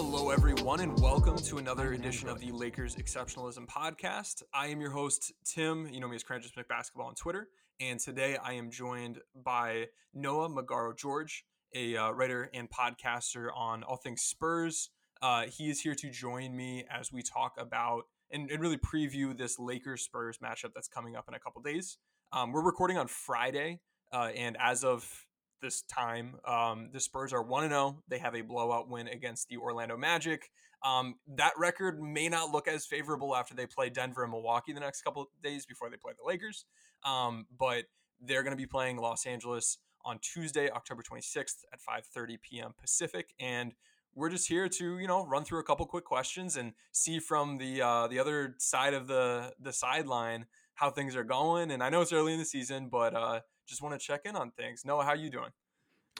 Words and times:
Hello, 0.00 0.30
everyone, 0.30 0.78
and 0.78 0.96
welcome 1.00 1.36
to 1.36 1.58
another 1.58 1.92
edition 1.92 2.28
of 2.28 2.38
the 2.38 2.52
Lakers 2.52 2.94
Exceptionalism 2.94 3.66
Podcast. 3.66 4.44
I 4.54 4.68
am 4.68 4.80
your 4.80 4.92
host, 4.92 5.32
Tim. 5.44 5.88
You 5.90 5.98
know 5.98 6.06
me 6.06 6.14
as 6.14 6.22
Cranjis 6.22 6.52
Basketball 6.68 7.08
on 7.08 7.16
Twitter. 7.16 7.48
And 7.80 7.98
today 7.98 8.36
I 8.36 8.52
am 8.52 8.70
joined 8.70 9.18
by 9.34 9.86
Noah 10.14 10.50
Magaro 10.50 10.96
George, 10.96 11.44
a 11.74 11.96
uh, 11.96 12.12
writer 12.12 12.48
and 12.54 12.68
podcaster 12.70 13.48
on 13.52 13.82
all 13.82 13.96
things 13.96 14.22
Spurs. 14.22 14.90
Uh, 15.20 15.46
he 15.46 15.68
is 15.68 15.80
here 15.80 15.96
to 15.96 16.10
join 16.12 16.56
me 16.56 16.84
as 16.88 17.12
we 17.12 17.20
talk 17.20 17.54
about 17.58 18.04
and, 18.30 18.48
and 18.52 18.62
really 18.62 18.78
preview 18.78 19.36
this 19.36 19.58
Lakers 19.58 20.02
Spurs 20.02 20.38
matchup 20.38 20.74
that's 20.76 20.86
coming 20.86 21.16
up 21.16 21.24
in 21.26 21.34
a 21.34 21.40
couple 21.40 21.60
days. 21.60 21.98
Um, 22.32 22.52
we're 22.52 22.62
recording 22.62 22.98
on 22.98 23.08
Friday, 23.08 23.80
uh, 24.12 24.30
and 24.36 24.56
as 24.60 24.84
of 24.84 25.26
this 25.60 25.82
time, 25.82 26.36
um, 26.46 26.90
the 26.92 27.00
Spurs 27.00 27.32
are 27.32 27.42
1 27.42 27.68
0. 27.68 28.02
They 28.08 28.18
have 28.18 28.34
a 28.34 28.42
blowout 28.42 28.88
win 28.88 29.08
against 29.08 29.48
the 29.48 29.56
Orlando 29.56 29.96
Magic. 29.96 30.50
Um, 30.84 31.16
that 31.36 31.52
record 31.58 32.00
may 32.00 32.28
not 32.28 32.50
look 32.50 32.68
as 32.68 32.86
favorable 32.86 33.34
after 33.34 33.54
they 33.54 33.66
play 33.66 33.90
Denver 33.90 34.22
and 34.22 34.30
Milwaukee 34.30 34.72
the 34.72 34.80
next 34.80 35.02
couple 35.02 35.22
of 35.22 35.28
days 35.42 35.66
before 35.66 35.90
they 35.90 35.96
play 35.96 36.12
the 36.16 36.26
Lakers. 36.26 36.64
Um, 37.04 37.46
but 37.58 37.84
they're 38.20 38.42
going 38.42 38.52
to 38.52 38.56
be 38.56 38.66
playing 38.66 38.96
Los 38.98 39.26
Angeles 39.26 39.78
on 40.04 40.18
Tuesday, 40.20 40.70
October 40.70 41.02
26th 41.02 41.64
at 41.72 41.80
5:30 41.80 42.40
p.m. 42.40 42.74
Pacific, 42.80 43.34
and 43.38 43.72
we're 44.14 44.30
just 44.30 44.48
here 44.48 44.68
to 44.68 44.98
you 44.98 45.06
know 45.06 45.26
run 45.26 45.44
through 45.44 45.60
a 45.60 45.64
couple 45.64 45.86
quick 45.86 46.04
questions 46.04 46.56
and 46.56 46.72
see 46.92 47.18
from 47.18 47.58
the 47.58 47.82
uh, 47.82 48.06
the 48.06 48.18
other 48.18 48.54
side 48.58 48.94
of 48.94 49.06
the 49.06 49.52
the 49.60 49.72
sideline 49.72 50.46
how 50.74 50.90
things 50.90 51.16
are 51.16 51.24
going. 51.24 51.70
And 51.70 51.82
I 51.82 51.90
know 51.90 52.00
it's 52.00 52.12
early 52.12 52.32
in 52.32 52.38
the 52.38 52.44
season, 52.44 52.88
but 52.88 53.14
uh, 53.14 53.40
just 53.68 53.82
want 53.82 53.98
to 53.98 54.04
check 54.04 54.22
in 54.24 54.34
on 54.34 54.50
things. 54.50 54.84
Noah, 54.84 55.04
how 55.04 55.14
you 55.14 55.30
doing? 55.30 55.50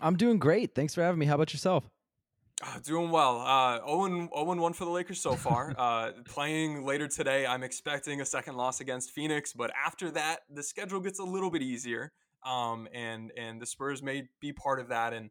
I'm 0.01 0.17
doing 0.17 0.39
great. 0.39 0.75
Thanks 0.75 0.95
for 0.95 1.03
having 1.03 1.19
me. 1.19 1.27
How 1.27 1.35
about 1.35 1.53
yourself? 1.53 1.91
Uh, 2.61 2.79
doing 2.83 3.11
well. 3.11 3.41
Uh, 3.41 3.79
Owen, 3.87 4.29
Owen 4.33 4.61
one 4.61 4.73
for 4.73 4.85
the 4.85 4.91
Lakers 4.91 5.21
so 5.21 5.35
far. 5.35 5.75
uh, 5.79 6.11
playing 6.25 6.85
later 6.85 7.07
today, 7.07 7.47
I'm 7.47 7.63
expecting 7.63 8.21
a 8.21 8.25
second 8.25 8.57
loss 8.57 8.81
against 8.81 9.11
Phoenix, 9.11 9.53
but 9.53 9.71
after 9.75 10.11
that, 10.13 10.41
the 10.53 10.63
schedule 10.63 11.01
gets 11.01 11.21
a 11.21 11.25
little 11.25 11.51
bit 11.51 11.63
easier. 11.63 12.13
Um, 12.45 12.89
and 12.93 13.33
and 13.37 13.61
the 13.61 13.67
Spurs 13.67 14.03
may 14.03 14.29
be 14.41 14.53
part 14.53 14.81
of 14.81 14.89
that. 14.89 15.13
And 15.13 15.31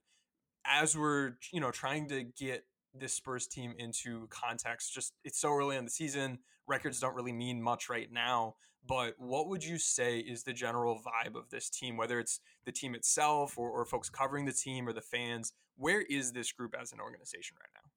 as 0.66 0.98
we're 0.98 1.34
you 1.52 1.60
know 1.60 1.72
trying 1.72 2.08
to 2.10 2.24
get 2.24 2.66
this 2.94 3.14
Spurs 3.14 3.48
team 3.48 3.74
into 3.78 4.28
context, 4.28 4.94
just 4.94 5.14
it's 5.24 5.40
so 5.40 5.54
early 5.54 5.78
in 5.78 5.86
the 5.86 5.92
season. 5.92 6.40
Records 6.68 7.00
don't 7.00 7.16
really 7.16 7.32
mean 7.32 7.62
much 7.62 7.90
right 7.90 8.12
now. 8.12 8.56
But 8.88 9.16
what 9.18 9.50
would 9.50 9.64
you 9.64 9.78
say 9.78 10.20
is 10.20 10.44
the 10.44 10.54
general 10.54 10.96
vibe 10.96 11.36
of 11.36 11.50
this 11.50 11.70
team, 11.70 11.98
whether 11.98 12.20
it's 12.20 12.40
the 12.66 12.72
team 12.72 12.96
itself 12.96 13.58
or, 13.58 13.70
or 13.70 13.86
folks 13.86 14.10
covering 14.10 14.46
the 14.46 14.54
team 14.54 14.88
or 14.88 14.94
the 14.94 15.02
fans? 15.02 15.54
Where 15.76 16.02
is 16.02 16.32
this 16.32 16.52
group 16.52 16.74
as 16.80 16.94
an 16.94 17.00
organization 17.00 17.58
right 17.60 17.70
now? 17.76 17.90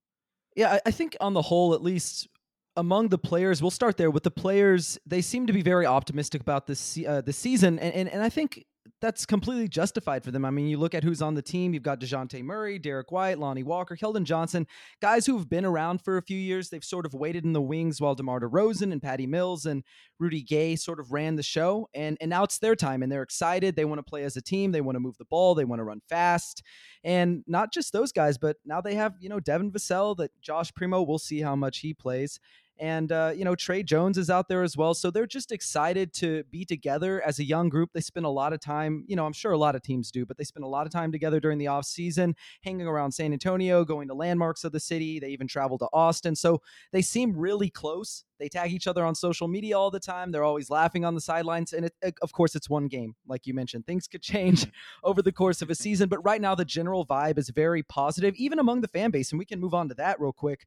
Yeah, 0.55 0.73
I, 0.73 0.89
I 0.89 0.91
think 0.91 1.15
on 1.21 1.33
the 1.33 1.41
whole, 1.41 1.73
at 1.73 1.81
least 1.81 2.27
among 2.75 3.09
the 3.09 3.17
players, 3.17 3.61
we'll 3.61 3.71
start 3.71 3.97
there 3.97 4.11
with 4.11 4.23
the 4.23 4.31
players. 4.31 4.99
They 5.05 5.21
seem 5.21 5.47
to 5.47 5.53
be 5.53 5.61
very 5.61 5.85
optimistic 5.85 6.41
about 6.41 6.67
this 6.67 6.99
uh, 7.07 7.21
the 7.21 7.33
season, 7.33 7.79
and, 7.79 7.93
and 7.93 8.09
and 8.09 8.21
I 8.21 8.29
think 8.29 8.65
that's 9.01 9.25
completely 9.25 9.67
justified 9.67 10.23
for 10.23 10.29
them. 10.29 10.45
I 10.45 10.51
mean, 10.51 10.67
you 10.67 10.77
look 10.77 10.93
at 10.93 11.03
who's 11.03 11.21
on 11.21 11.33
the 11.33 11.41
team. 11.41 11.73
You've 11.73 11.83
got 11.83 11.99
Dejounte 11.99 12.43
Murray, 12.43 12.77
Derrick 12.77 13.11
White, 13.11 13.39
Lonnie 13.39 13.63
Walker, 13.63 13.97
Keldon 13.97 14.23
Johnson, 14.23 14.67
guys 15.01 15.25
who've 15.25 15.49
been 15.49 15.65
around 15.65 16.03
for 16.03 16.17
a 16.17 16.21
few 16.21 16.37
years. 16.37 16.69
They've 16.69 16.83
sort 16.83 17.07
of 17.07 17.13
waited 17.13 17.43
in 17.43 17.53
the 17.53 17.61
wings 17.61 17.99
while 17.99 18.13
DeMar 18.13 18.39
DeRozan 18.39 18.91
and 18.91 19.01
Patty 19.01 19.25
Mills 19.25 19.65
and 19.65 19.83
Rudy 20.19 20.43
Gay 20.43 20.75
sort 20.75 20.99
of 20.99 21.11
ran 21.11 21.35
the 21.35 21.43
show. 21.43 21.89
And, 21.95 22.15
and 22.21 22.29
now 22.29 22.43
it's 22.43 22.59
their 22.59 22.75
time, 22.75 23.01
and 23.01 23.11
they're 23.11 23.23
excited. 23.23 23.75
They 23.75 23.85
want 23.85 23.99
to 23.99 24.03
play 24.03 24.23
as 24.23 24.37
a 24.37 24.41
team. 24.41 24.71
They 24.71 24.81
want 24.81 24.95
to 24.95 24.99
move 25.01 25.17
the 25.17 25.25
ball. 25.25 25.55
They 25.55 25.65
want 25.65 25.79
to 25.79 25.83
run 25.83 26.01
fast. 26.07 26.61
And 27.03 27.43
not 27.47 27.73
just 27.73 27.93
those 27.93 28.11
guys, 28.11 28.37
but 28.37 28.57
now 28.65 28.81
they 28.81 28.93
have, 28.93 29.15
you 29.19 29.29
know, 29.29 29.39
Devin 29.39 29.71
Vassell, 29.71 30.15
that 30.17 30.31
Josh 30.41 30.71
Primo, 30.75 31.01
we'll 31.01 31.17
see 31.17 31.41
how 31.41 31.55
much 31.55 31.79
he 31.79 31.95
plays. 31.95 32.39
And, 32.81 33.11
uh, 33.11 33.31
you 33.35 33.45
know, 33.45 33.53
Tre 33.53 33.83
Jones 33.83 34.17
is 34.17 34.31
out 34.31 34.47
there 34.47 34.63
as 34.63 34.75
well. 34.75 34.95
So 34.95 35.11
they're 35.11 35.27
just 35.27 35.51
excited 35.51 36.13
to 36.13 36.43
be 36.45 36.65
together 36.65 37.21
as 37.21 37.37
a 37.37 37.43
young 37.43 37.69
group. 37.69 37.91
They 37.93 38.01
spend 38.01 38.25
a 38.25 38.29
lot 38.29 38.53
of 38.53 38.59
time, 38.59 39.05
you 39.07 39.15
know, 39.15 39.23
I'm 39.27 39.33
sure 39.33 39.51
a 39.51 39.57
lot 39.57 39.75
of 39.75 39.83
teams 39.83 40.09
do, 40.09 40.25
but 40.25 40.35
they 40.35 40.43
spend 40.43 40.63
a 40.63 40.67
lot 40.67 40.87
of 40.87 40.91
time 40.91 41.11
together 41.11 41.39
during 41.39 41.59
the 41.59 41.67
off 41.67 41.85
season, 41.85 42.35
hanging 42.63 42.87
around 42.87 43.11
San 43.11 43.33
Antonio, 43.33 43.85
going 43.85 44.07
to 44.07 44.15
landmarks 44.15 44.63
of 44.63 44.71
the 44.71 44.79
city. 44.79 45.19
They 45.19 45.29
even 45.29 45.47
travel 45.47 45.77
to 45.77 45.87
Austin. 45.93 46.35
So 46.35 46.63
they 46.91 47.03
seem 47.03 47.37
really 47.37 47.69
close. 47.69 48.23
They 48.39 48.49
tag 48.49 48.73
each 48.73 48.87
other 48.87 49.05
on 49.05 49.13
social 49.13 49.47
media 49.47 49.77
all 49.77 49.91
the 49.91 49.99
time. 49.99 50.31
They're 50.31 50.43
always 50.43 50.71
laughing 50.71 51.05
on 51.05 51.13
the 51.13 51.21
sidelines. 51.21 51.73
And 51.73 51.85
it, 51.85 51.93
it, 52.01 52.15
of 52.23 52.33
course, 52.33 52.55
it's 52.55 52.67
one 52.67 52.87
game, 52.87 53.13
like 53.27 53.45
you 53.45 53.53
mentioned. 53.53 53.85
Things 53.85 54.07
could 54.07 54.23
change 54.23 54.65
over 55.03 55.21
the 55.21 55.31
course 55.31 55.61
of 55.61 55.69
a 55.69 55.75
season. 55.75 56.09
But 56.09 56.25
right 56.25 56.41
now, 56.41 56.55
the 56.55 56.65
general 56.65 57.05
vibe 57.05 57.37
is 57.37 57.49
very 57.51 57.83
positive, 57.83 58.33
even 58.37 58.57
among 58.57 58.81
the 58.81 58.87
fan 58.87 59.11
base. 59.11 59.31
And 59.31 59.37
we 59.37 59.45
can 59.45 59.59
move 59.59 59.75
on 59.75 59.87
to 59.89 59.95
that 59.95 60.19
real 60.19 60.33
quick. 60.33 60.65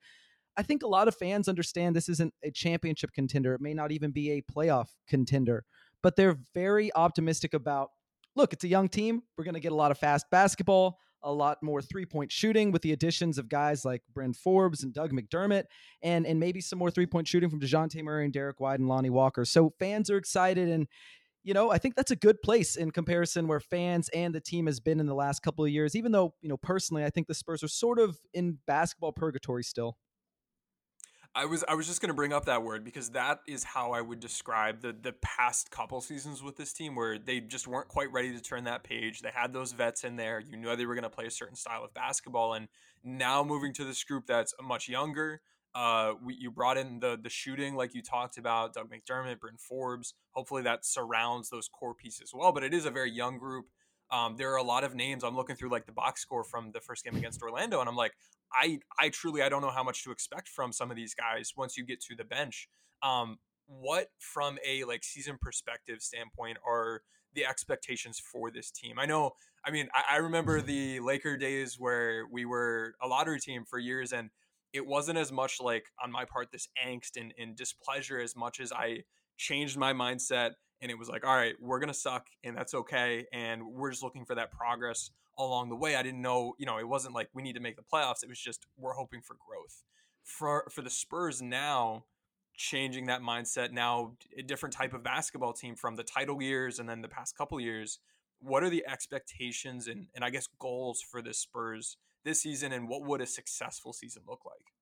I 0.57 0.63
think 0.63 0.83
a 0.83 0.89
lot 0.89 1.09
of 1.09 1.17
fans 1.17 1.49
understand 1.49 1.97
this 1.97 2.09
isn't 2.09 2.33
a 2.43 2.51
championship 2.51 3.13
contender. 3.13 3.55
It 3.55 3.61
may 3.61 3.75
not 3.75 3.93
even 3.93 4.11
be 4.11 4.33
a 4.33 4.43
playoff 4.43 4.89
contender, 5.09 5.65
but 6.03 6.17
they're 6.17 6.39
very 6.55 6.95
optimistic 6.95 7.55
about 7.55 7.91
look, 8.37 8.53
it's 8.53 8.65
a 8.65 8.69
young 8.69 8.89
team. 8.89 9.23
We're 9.37 9.45
going 9.45 9.55
to 9.55 9.61
get 9.61 9.73
a 9.73 9.77
lot 9.77 9.91
of 9.91 9.99
fast 9.99 10.27
basketball, 10.31 10.99
a 11.23 11.33
lot 11.33 11.63
more 11.63 11.81
three 11.81 12.07
point 12.07 12.33
shooting 12.33 12.73
with 12.73 12.83
the 12.83 12.93
additions 12.93 13.39
of 13.39 13.49
guys 13.49 13.85
like 13.85 14.03
Bryn 14.13 14.35
Forbes 14.35 14.83
and 14.83 14.93
Doug 14.93 15.13
McDermott, 15.13 15.65
and, 16.03 16.27
and 16.27 16.39
maybe 16.39 16.61
some 16.61 16.79
more 16.79 16.91
three 16.91 17.07
point 17.07 17.29
shooting 17.29 17.51
from 17.51 17.61
DeJounte 17.61 18.03
Murray 18.03 18.25
and 18.25 18.33
Derrick 18.33 18.61
White 18.61 18.81
and 18.81 18.89
Lonnie 18.89 19.11
Walker. 19.11 19.45
So 19.45 19.73
fans 19.79 20.11
are 20.11 20.17
excited. 20.17 20.69
And, 20.69 20.87
you 21.43 21.55
know, 21.55 21.71
I 21.71 21.79
think 21.79 21.95
that's 21.95 22.11
a 22.11 22.17
good 22.17 22.41
place 22.43 22.77
in 22.77 22.91
comparison 22.91 23.47
where 23.47 23.61
fans 23.61 24.09
and 24.11 24.35
the 24.35 24.41
team 24.41 24.67
has 24.67 24.81
been 24.81 25.01
in 25.01 25.07
the 25.07 25.15
last 25.15 25.43
couple 25.43 25.65
of 25.65 25.71
years, 25.71 25.95
even 25.95 26.13
though, 26.13 26.35
you 26.41 26.49
know, 26.49 26.57
personally, 26.57 27.05
I 27.05 27.11
think 27.11 27.27
the 27.27 27.35
Spurs 27.35 27.63
are 27.63 27.69
sort 27.69 27.99
of 27.99 28.19
in 28.33 28.59
basketball 28.67 29.13
purgatory 29.13 29.63
still. 29.63 29.97
I 31.37 31.47
was 31.47 31.65
I 31.67 31.75
was 31.75 31.87
just 31.89 32.01
going 32.01 32.09
to 32.09 32.15
bring 32.15 32.33
up 32.33 32.45
that 32.45 32.63
word 32.63 32.85
because 32.85 33.11
that 33.11 33.41
is 33.49 33.65
how 33.65 33.91
I 33.91 34.01
would 34.01 34.21
describe 34.21 34.81
the 34.81 34.93
the 34.93 35.13
past 35.15 35.71
couple 35.71 36.01
seasons 36.01 36.43
with 36.43 36.57
this 36.57 36.73
team 36.73 36.95
where 36.95 37.19
they 37.19 37.41
just 37.41 37.67
weren't 37.67 37.89
quite 37.89 38.13
ready 38.13 38.33
to 38.33 38.41
turn 38.41 38.65
that 38.65 38.85
page. 38.85 39.21
They 39.21 39.31
had 39.35 39.53
those 39.53 39.73
vets 39.73 40.05
in 40.05 40.15
there. 40.15 40.41
You 40.41 40.57
knew 40.57 40.75
they 40.77 40.87
were 40.87 40.95
going 40.95 41.03
to 41.03 41.11
play 41.11 41.27
a 41.27 41.31
certain 41.31 41.57
style 41.57 41.85
of 41.85 41.93
basketball 41.93 42.55
and 42.55 42.69
now 43.03 43.43
moving 43.43 43.73
to 43.75 43.85
this 43.85 44.05
group 44.05 44.27
that's 44.27 44.55
much 44.63 44.89
younger. 44.89 45.41
Uh, 45.75 46.13
we, 46.25 46.35
you 46.35 46.53
brought 46.53 46.77
in 46.77 47.01
the 47.01 47.19
the 47.21 47.29
shooting 47.29 47.75
like 47.75 47.95
you 47.95 48.03
talked 48.03 48.39
about, 48.39 48.75
Doug 48.75 48.89
McDermott, 48.89 49.41
Bryn 49.41 49.57
Forbes. 49.59 50.15
Hopefully 50.31 50.63
that 50.63 50.85
surrounds 50.85 51.51
those 51.51 51.69
core 51.69 51.95
pieces 51.95 52.31
well. 52.33 52.53
But 52.53 52.63
it 52.63 52.73
is 52.73 52.85
a 52.85 52.91
very 52.93 53.11
young 53.11 53.39
group. 53.39 53.67
Um, 54.11 54.37
there 54.37 54.53
are 54.53 54.59
a 54.59 54.63
lot 54.63 54.85
of 54.85 54.95
names. 54.95 55.25
I'm 55.25 55.35
looking 55.35 55.57
through 55.57 55.71
like 55.71 55.87
the 55.87 55.93
box 55.93 56.21
score 56.21 56.45
from 56.45 56.71
the 56.71 56.81
first 56.81 57.05
game 57.05 57.17
against 57.17 57.43
Orlando, 57.43 57.81
and 57.81 57.89
I'm 57.89 57.97
like, 57.97 58.13
I 58.55 58.79
I 58.99 59.09
truly 59.09 59.43
I 59.43 59.49
don't 59.49 59.63
know 59.63 59.71
how 59.71 59.83
much 59.83 60.05
to 60.05 60.11
expect 60.11 60.49
from 60.49 60.73
some 60.73 60.91
of 60.91 60.97
these 60.97 61.15
guys 61.15 61.53
once 61.57 61.77
you 61.77 61.85
get 61.85 62.01
to 62.03 62.17
the 62.17 62.25
bench. 62.25 62.69
Um, 63.03 63.39
what 63.67 64.09
from 64.19 64.59
a 64.67 64.85
like 64.85 65.05
season 65.05 65.39
perspective 65.41 66.01
standpoint 66.01 66.59
are 66.67 67.03
the 67.35 67.45
expectations 67.47 68.21
for 68.21 68.51
this 68.51 68.71
team? 68.71 68.99
I 68.99 69.07
know. 69.07 69.33
I 69.67 69.71
mean, 69.71 69.89
I, 69.95 70.15
I 70.15 70.17
remember 70.19 70.61
the 70.61 71.01
Laker 71.01 71.37
days 71.37 71.77
where 71.79 72.27
we 72.31 72.45
were 72.45 72.95
a 73.03 73.09
lottery 73.09 73.41
team 73.41 73.65
for 73.69 73.79
years, 73.79 74.13
and 74.13 74.31
it 74.73 74.87
wasn't 74.87 75.19
as 75.19 75.33
much 75.33 75.61
like 75.61 75.87
on 76.03 76.13
my 76.13 76.25
part 76.25 76.53
this 76.53 76.69
angst 76.87 77.21
and, 77.21 77.33
and 77.39 77.57
displeasure 77.57 78.19
as 78.19 78.37
much 78.37 78.61
as 78.61 78.73
I 78.73 79.05
changed 79.37 79.77
my 79.77 79.93
mindset 79.93 80.53
and 80.85 80.91
it 80.91 80.99
was 80.99 81.09
like, 81.09 81.27
all 81.27 81.35
right, 81.35 81.55
we're 81.61 81.81
gonna 81.81 81.95
suck, 81.95 82.27
and 82.45 82.57
that's 82.57 82.75
okay, 82.75 83.25
and 83.33 83.63
we're 83.67 83.91
just 83.91 84.03
looking 84.03 84.27
for 84.27 84.35
that 84.35 84.53
progress 84.53 85.11
along 85.39 85.69
the 85.69 85.77
way. 85.77 85.97
I 85.97 86.03
didn't 86.03 86.23
know, 86.23 86.55
you 86.59 86.67
know, 86.67 86.79
it 86.79 86.89
wasn't 86.89 87.15
like 87.15 87.29
we 87.35 87.43
need 87.43 87.55
to 87.55 87.61
make 87.61 87.77
the 87.77 87.83
playoffs. 87.83 88.23
It 88.23 88.29
was 88.29 88.39
just 88.39 88.67
we're 88.77 88.95
hoping 88.95 89.21
for 89.21 89.37
growth. 89.47 89.83
For 90.23 90.67
for 90.71 90.83
the 90.83 90.91
Spurs 90.91 91.43
now, 91.43 92.05
changing 92.55 93.07
that 93.07 93.21
mindset 93.21 93.73
now, 93.73 94.17
a 94.37 94.43
different 94.43 94.75
type 94.75 94.95
of 94.95 95.03
basketball 95.03 95.53
team 95.53 95.77
from 95.77 95.97
the 95.97 96.05
title 96.05 96.43
years 96.43 96.79
and 96.79 96.89
then 96.89 97.03
the 97.03 97.09
past 97.09 97.37
couple 97.37 97.61
years. 97.61 97.99
What 98.41 98.63
are 98.63 98.71
the 98.71 98.85
expectations 98.87 99.87
and 99.89 100.07
and 100.15 100.25
I 100.25 100.31
guess 100.31 100.49
goals 100.59 101.03
for 101.03 101.23
the 101.23 101.35
Spurs 101.35 101.97
this 102.25 102.41
season, 102.41 102.73
and 102.73 102.89
what 102.89 103.05
would 103.05 103.21
a 103.21 103.27
successful 103.27 103.93
season 103.93 104.23
look 104.27 104.41
like? 104.45 104.73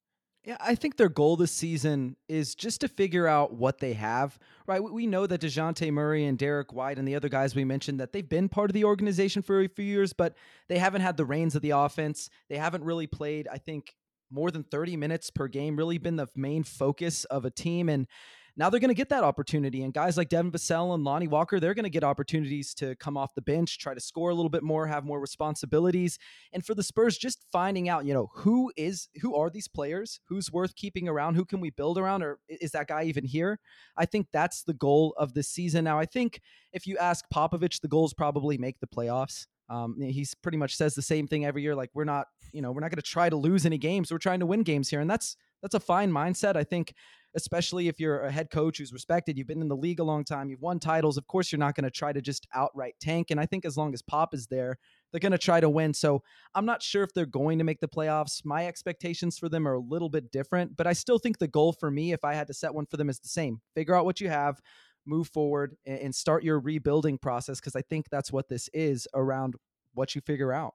Yeah, 0.44 0.56
I 0.58 0.74
think 0.74 0.96
their 0.96 1.08
goal 1.08 1.36
this 1.36 1.52
season 1.52 2.16
is 2.28 2.56
just 2.56 2.80
to 2.80 2.88
figure 2.88 3.28
out 3.28 3.54
what 3.54 3.78
they 3.78 3.92
have, 3.92 4.40
right? 4.66 4.82
We 4.82 5.06
know 5.06 5.24
that 5.28 5.40
DeJounte 5.40 5.92
Murray 5.92 6.24
and 6.24 6.36
Derrick 6.36 6.72
White 6.72 6.98
and 6.98 7.06
the 7.06 7.14
other 7.14 7.28
guys 7.28 7.54
we 7.54 7.64
mentioned 7.64 8.00
that 8.00 8.12
they've 8.12 8.28
been 8.28 8.48
part 8.48 8.68
of 8.68 8.74
the 8.74 8.82
organization 8.82 9.42
for 9.42 9.60
a 9.60 9.68
few 9.68 9.84
years, 9.84 10.12
but 10.12 10.34
they 10.68 10.78
haven't 10.78 11.02
had 11.02 11.16
the 11.16 11.24
reins 11.24 11.54
of 11.54 11.62
the 11.62 11.70
offense. 11.70 12.28
They 12.48 12.56
haven't 12.56 12.82
really 12.82 13.06
played, 13.06 13.46
I 13.52 13.58
think, 13.58 13.94
more 14.32 14.50
than 14.50 14.64
30 14.64 14.96
minutes 14.96 15.30
per 15.30 15.46
game, 15.46 15.76
really 15.76 15.98
been 15.98 16.16
the 16.16 16.26
main 16.34 16.64
focus 16.64 17.24
of 17.26 17.44
a 17.44 17.50
team. 17.50 17.88
And 17.88 18.08
now 18.56 18.68
they're 18.68 18.80
going 18.80 18.88
to 18.88 18.94
get 18.94 19.08
that 19.08 19.24
opportunity. 19.24 19.82
And 19.82 19.94
guys 19.94 20.16
like 20.16 20.28
Devin 20.28 20.52
Vassell 20.52 20.94
and 20.94 21.04
Lonnie 21.04 21.28
Walker, 21.28 21.58
they're 21.58 21.74
going 21.74 21.84
to 21.84 21.90
get 21.90 22.04
opportunities 22.04 22.74
to 22.74 22.94
come 22.96 23.16
off 23.16 23.34
the 23.34 23.42
bench, 23.42 23.78
try 23.78 23.94
to 23.94 24.00
score 24.00 24.30
a 24.30 24.34
little 24.34 24.50
bit 24.50 24.62
more, 24.62 24.86
have 24.86 25.04
more 25.04 25.20
responsibilities. 25.20 26.18
And 26.52 26.64
for 26.64 26.74
the 26.74 26.82
Spurs, 26.82 27.16
just 27.16 27.44
finding 27.50 27.88
out, 27.88 28.04
you 28.04 28.12
know, 28.12 28.30
who 28.34 28.70
is 28.76 29.08
who 29.20 29.34
are 29.34 29.48
these 29.48 29.68
players? 29.68 30.20
Who's 30.26 30.52
worth 30.52 30.76
keeping 30.76 31.08
around? 31.08 31.36
Who 31.36 31.44
can 31.44 31.60
we 31.60 31.70
build 31.70 31.96
around? 31.96 32.22
Or 32.22 32.38
is 32.48 32.72
that 32.72 32.88
guy 32.88 33.04
even 33.04 33.24
here? 33.24 33.58
I 33.96 34.04
think 34.04 34.26
that's 34.32 34.64
the 34.64 34.74
goal 34.74 35.14
of 35.16 35.32
this 35.32 35.48
season. 35.48 35.84
Now, 35.84 35.98
I 35.98 36.06
think 36.06 36.40
if 36.72 36.86
you 36.86 36.98
ask 36.98 37.24
Popovich, 37.34 37.80
the 37.80 37.88
goal 37.88 38.04
is 38.04 38.14
probably 38.14 38.58
make 38.58 38.80
the 38.80 38.86
playoffs. 38.86 39.46
Um, 39.70 39.96
he's 39.98 40.34
pretty 40.34 40.58
much 40.58 40.76
says 40.76 40.94
the 40.94 41.02
same 41.02 41.26
thing 41.26 41.46
every 41.46 41.62
year. 41.62 41.74
Like 41.74 41.90
we're 41.94 42.04
not, 42.04 42.26
you 42.52 42.60
know, 42.60 42.72
we're 42.72 42.80
not 42.80 42.90
going 42.90 43.00
to 43.00 43.02
try 43.02 43.30
to 43.30 43.36
lose 43.36 43.64
any 43.64 43.78
games. 43.78 44.12
We're 44.12 44.18
trying 44.18 44.40
to 44.40 44.46
win 44.46 44.62
games 44.62 44.90
here, 44.90 45.00
and 45.00 45.08
that's 45.08 45.36
that's 45.62 45.74
a 45.74 45.80
fine 45.80 46.12
mindset. 46.12 46.56
I 46.56 46.64
think 46.64 46.92
especially 47.34 47.88
if 47.88 47.98
you're 47.98 48.22
a 48.22 48.30
head 48.30 48.50
coach 48.50 48.78
who's 48.78 48.92
respected, 48.92 49.38
you've 49.38 49.46
been 49.46 49.62
in 49.62 49.68
the 49.68 49.76
league 49.76 50.00
a 50.00 50.04
long 50.04 50.24
time, 50.24 50.48
you've 50.50 50.60
won 50.60 50.78
titles. 50.78 51.16
Of 51.16 51.26
course, 51.26 51.50
you're 51.50 51.58
not 51.58 51.74
going 51.74 51.84
to 51.84 51.90
try 51.90 52.12
to 52.12 52.20
just 52.20 52.46
outright 52.54 52.94
tank. 53.00 53.30
And 53.30 53.40
I 53.40 53.46
think 53.46 53.64
as 53.64 53.76
long 53.76 53.94
as 53.94 54.02
Pop 54.02 54.34
is 54.34 54.46
there, 54.48 54.76
they're 55.10 55.20
going 55.20 55.32
to 55.32 55.38
try 55.38 55.60
to 55.60 55.68
win. 55.68 55.94
So 55.94 56.22
I'm 56.54 56.66
not 56.66 56.82
sure 56.82 57.02
if 57.02 57.12
they're 57.14 57.26
going 57.26 57.58
to 57.58 57.64
make 57.64 57.80
the 57.80 57.88
playoffs. 57.88 58.44
My 58.44 58.66
expectations 58.66 59.38
for 59.38 59.48
them 59.48 59.66
are 59.66 59.74
a 59.74 59.80
little 59.80 60.08
bit 60.08 60.30
different, 60.32 60.76
but 60.76 60.86
I 60.86 60.92
still 60.92 61.18
think 61.18 61.38
the 61.38 61.48
goal 61.48 61.72
for 61.72 61.90
me, 61.90 62.12
if 62.12 62.24
I 62.24 62.34
had 62.34 62.46
to 62.48 62.54
set 62.54 62.74
one 62.74 62.86
for 62.86 62.96
them, 62.96 63.08
is 63.08 63.18
the 63.18 63.28
same 63.28 63.60
figure 63.74 63.94
out 63.94 64.04
what 64.04 64.20
you 64.20 64.28
have. 64.28 64.60
Move 65.04 65.28
forward 65.28 65.76
and 65.84 66.14
start 66.14 66.44
your 66.44 66.60
rebuilding 66.60 67.18
process 67.18 67.58
because 67.58 67.74
I 67.74 67.82
think 67.82 68.06
that's 68.08 68.32
what 68.32 68.48
this 68.48 68.68
is 68.72 69.08
around 69.14 69.54
what 69.94 70.14
you 70.14 70.20
figure 70.20 70.52
out. 70.52 70.74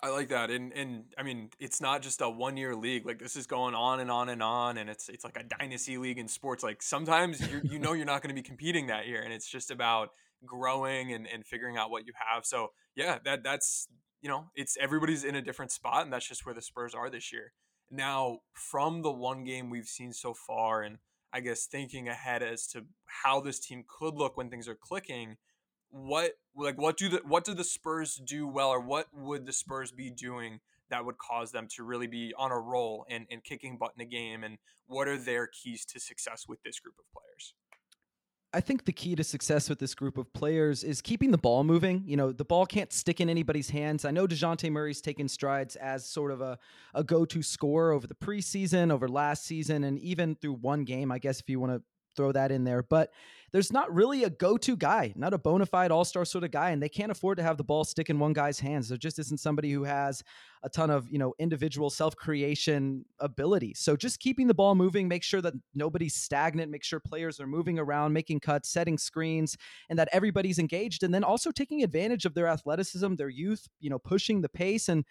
I 0.00 0.10
like 0.10 0.28
that, 0.28 0.50
and 0.50 0.72
and 0.72 1.04
I 1.18 1.24
mean, 1.24 1.50
it's 1.58 1.80
not 1.80 2.02
just 2.02 2.20
a 2.20 2.30
one 2.30 2.56
year 2.56 2.76
league. 2.76 3.04
Like 3.04 3.18
this 3.18 3.34
is 3.34 3.46
going 3.46 3.74
on 3.74 3.98
and 4.00 4.10
on 4.10 4.28
and 4.28 4.42
on, 4.42 4.78
and 4.78 4.88
it's 4.88 5.08
it's 5.08 5.24
like 5.24 5.36
a 5.36 5.42
dynasty 5.42 5.98
league 5.98 6.18
in 6.18 6.28
sports. 6.28 6.62
Like 6.62 6.82
sometimes 6.82 7.40
you 7.40 7.60
you 7.64 7.78
know 7.78 7.94
you're 7.94 8.06
not 8.06 8.22
going 8.22 8.34
to 8.34 8.40
be 8.40 8.46
competing 8.46 8.86
that 8.88 9.08
year, 9.08 9.22
and 9.22 9.32
it's 9.32 9.48
just 9.48 9.70
about 9.70 10.10
growing 10.46 11.12
and 11.12 11.26
and 11.26 11.44
figuring 11.44 11.76
out 11.76 11.90
what 11.90 12.06
you 12.06 12.12
have. 12.32 12.46
So 12.46 12.68
yeah, 12.94 13.18
that 13.24 13.42
that's 13.42 13.88
you 14.22 14.28
know, 14.28 14.50
it's 14.54 14.76
everybody's 14.80 15.24
in 15.24 15.34
a 15.34 15.42
different 15.42 15.72
spot, 15.72 16.02
and 16.02 16.12
that's 16.12 16.28
just 16.28 16.44
where 16.44 16.54
the 16.54 16.62
Spurs 16.62 16.94
are 16.94 17.10
this 17.10 17.32
year. 17.32 17.52
Now, 17.90 18.38
from 18.52 19.02
the 19.02 19.12
one 19.12 19.44
game 19.44 19.70
we've 19.70 19.86
seen 19.86 20.12
so 20.12 20.34
far, 20.34 20.82
and 20.82 20.98
I 21.32 21.40
guess 21.40 21.66
thinking 21.66 22.08
ahead 22.08 22.42
as 22.42 22.66
to 22.68 22.84
how 23.22 23.40
this 23.40 23.58
team 23.58 23.84
could 23.86 24.14
look 24.14 24.36
when 24.36 24.50
things 24.50 24.68
are 24.68 24.74
clicking 24.74 25.36
what 25.90 26.32
like 26.56 26.78
what 26.78 26.96
do 26.96 27.08
the 27.08 27.20
what 27.24 27.44
do 27.44 27.54
the 27.54 27.64
Spurs 27.64 28.16
do 28.16 28.46
well, 28.46 28.70
or 28.70 28.80
what 28.80 29.08
would 29.12 29.46
the 29.46 29.52
Spurs 29.52 29.90
be 29.90 30.10
doing 30.10 30.60
that 30.90 31.04
would 31.04 31.18
cause 31.18 31.52
them 31.52 31.68
to 31.76 31.84
really 31.84 32.06
be 32.06 32.32
on 32.38 32.50
a 32.50 32.58
roll 32.58 33.04
and, 33.10 33.26
and 33.30 33.44
kicking 33.44 33.76
butt 33.78 33.92
in 33.96 34.02
a 34.02 34.08
game? 34.08 34.44
And 34.44 34.58
what 34.86 35.08
are 35.08 35.18
their 35.18 35.46
keys 35.46 35.84
to 35.86 36.00
success 36.00 36.46
with 36.48 36.62
this 36.62 36.80
group 36.80 36.94
of 36.98 37.04
players? 37.12 37.54
I 38.54 38.60
think 38.60 38.86
the 38.86 38.92
key 38.92 39.14
to 39.14 39.24
success 39.24 39.68
with 39.68 39.78
this 39.78 39.94
group 39.94 40.16
of 40.16 40.32
players 40.32 40.82
is 40.82 41.02
keeping 41.02 41.32
the 41.32 41.38
ball 41.38 41.64
moving. 41.64 42.02
You 42.06 42.16
know, 42.16 42.32
the 42.32 42.46
ball 42.46 42.64
can't 42.64 42.90
stick 42.90 43.20
in 43.20 43.28
anybody's 43.28 43.68
hands. 43.68 44.06
I 44.06 44.10
know 44.10 44.26
DeJounte 44.26 44.70
Murray's 44.72 45.02
taken 45.02 45.28
strides 45.28 45.76
as 45.76 46.06
sort 46.06 46.30
of 46.30 46.40
a, 46.40 46.58
a 46.94 47.04
go 47.04 47.26
to 47.26 47.42
scorer 47.42 47.92
over 47.92 48.06
the 48.06 48.14
preseason, 48.14 48.90
over 48.90 49.06
last 49.06 49.44
season, 49.44 49.84
and 49.84 49.98
even 49.98 50.34
through 50.34 50.54
one 50.54 50.84
game, 50.84 51.12
I 51.12 51.18
guess, 51.18 51.40
if 51.40 51.50
you 51.50 51.60
want 51.60 51.72
to 51.72 51.82
throw 52.18 52.32
that 52.32 52.50
in 52.50 52.64
there. 52.64 52.82
But 52.82 53.12
there's 53.52 53.72
not 53.72 53.94
really 53.94 54.24
a 54.24 54.30
go 54.30 54.58
to 54.58 54.76
guy, 54.76 55.12
not 55.16 55.32
a 55.32 55.38
bona 55.38 55.64
fide 55.64 55.92
all 55.92 56.04
star 56.04 56.24
sort 56.24 56.42
of 56.42 56.50
guy. 56.50 56.70
And 56.70 56.82
they 56.82 56.88
can't 56.88 57.12
afford 57.12 57.38
to 57.38 57.44
have 57.44 57.56
the 57.56 57.64
ball 57.64 57.84
stick 57.84 58.10
in 58.10 58.18
one 58.18 58.32
guy's 58.32 58.58
hands. 58.58 58.88
There 58.88 58.98
just 58.98 59.18
isn't 59.20 59.38
somebody 59.38 59.70
who 59.70 59.84
has 59.84 60.24
a 60.64 60.68
ton 60.68 60.90
of, 60.90 61.08
you 61.08 61.18
know, 61.18 61.32
individual 61.38 61.90
self 61.90 62.16
creation 62.16 63.04
ability. 63.20 63.74
So 63.74 63.96
just 63.96 64.18
keeping 64.18 64.48
the 64.48 64.54
ball 64.54 64.74
moving, 64.74 65.06
make 65.06 65.22
sure 65.22 65.40
that 65.40 65.54
nobody's 65.74 66.16
stagnant, 66.16 66.72
make 66.72 66.84
sure 66.84 66.98
players 66.98 67.38
are 67.40 67.46
moving 67.46 67.78
around, 67.78 68.12
making 68.12 68.40
cuts, 68.40 68.68
setting 68.68 68.98
screens, 68.98 69.56
and 69.88 69.98
that 69.98 70.08
everybody's 70.12 70.58
engaged. 70.58 71.04
And 71.04 71.14
then 71.14 71.22
also 71.22 71.52
taking 71.52 71.84
advantage 71.84 72.24
of 72.24 72.34
their 72.34 72.48
athleticism, 72.48 73.14
their 73.14 73.28
youth, 73.30 73.68
you 73.78 73.88
know, 73.88 74.00
pushing 74.00 74.42
the 74.42 74.48
pace 74.48 74.88
and 74.88 75.04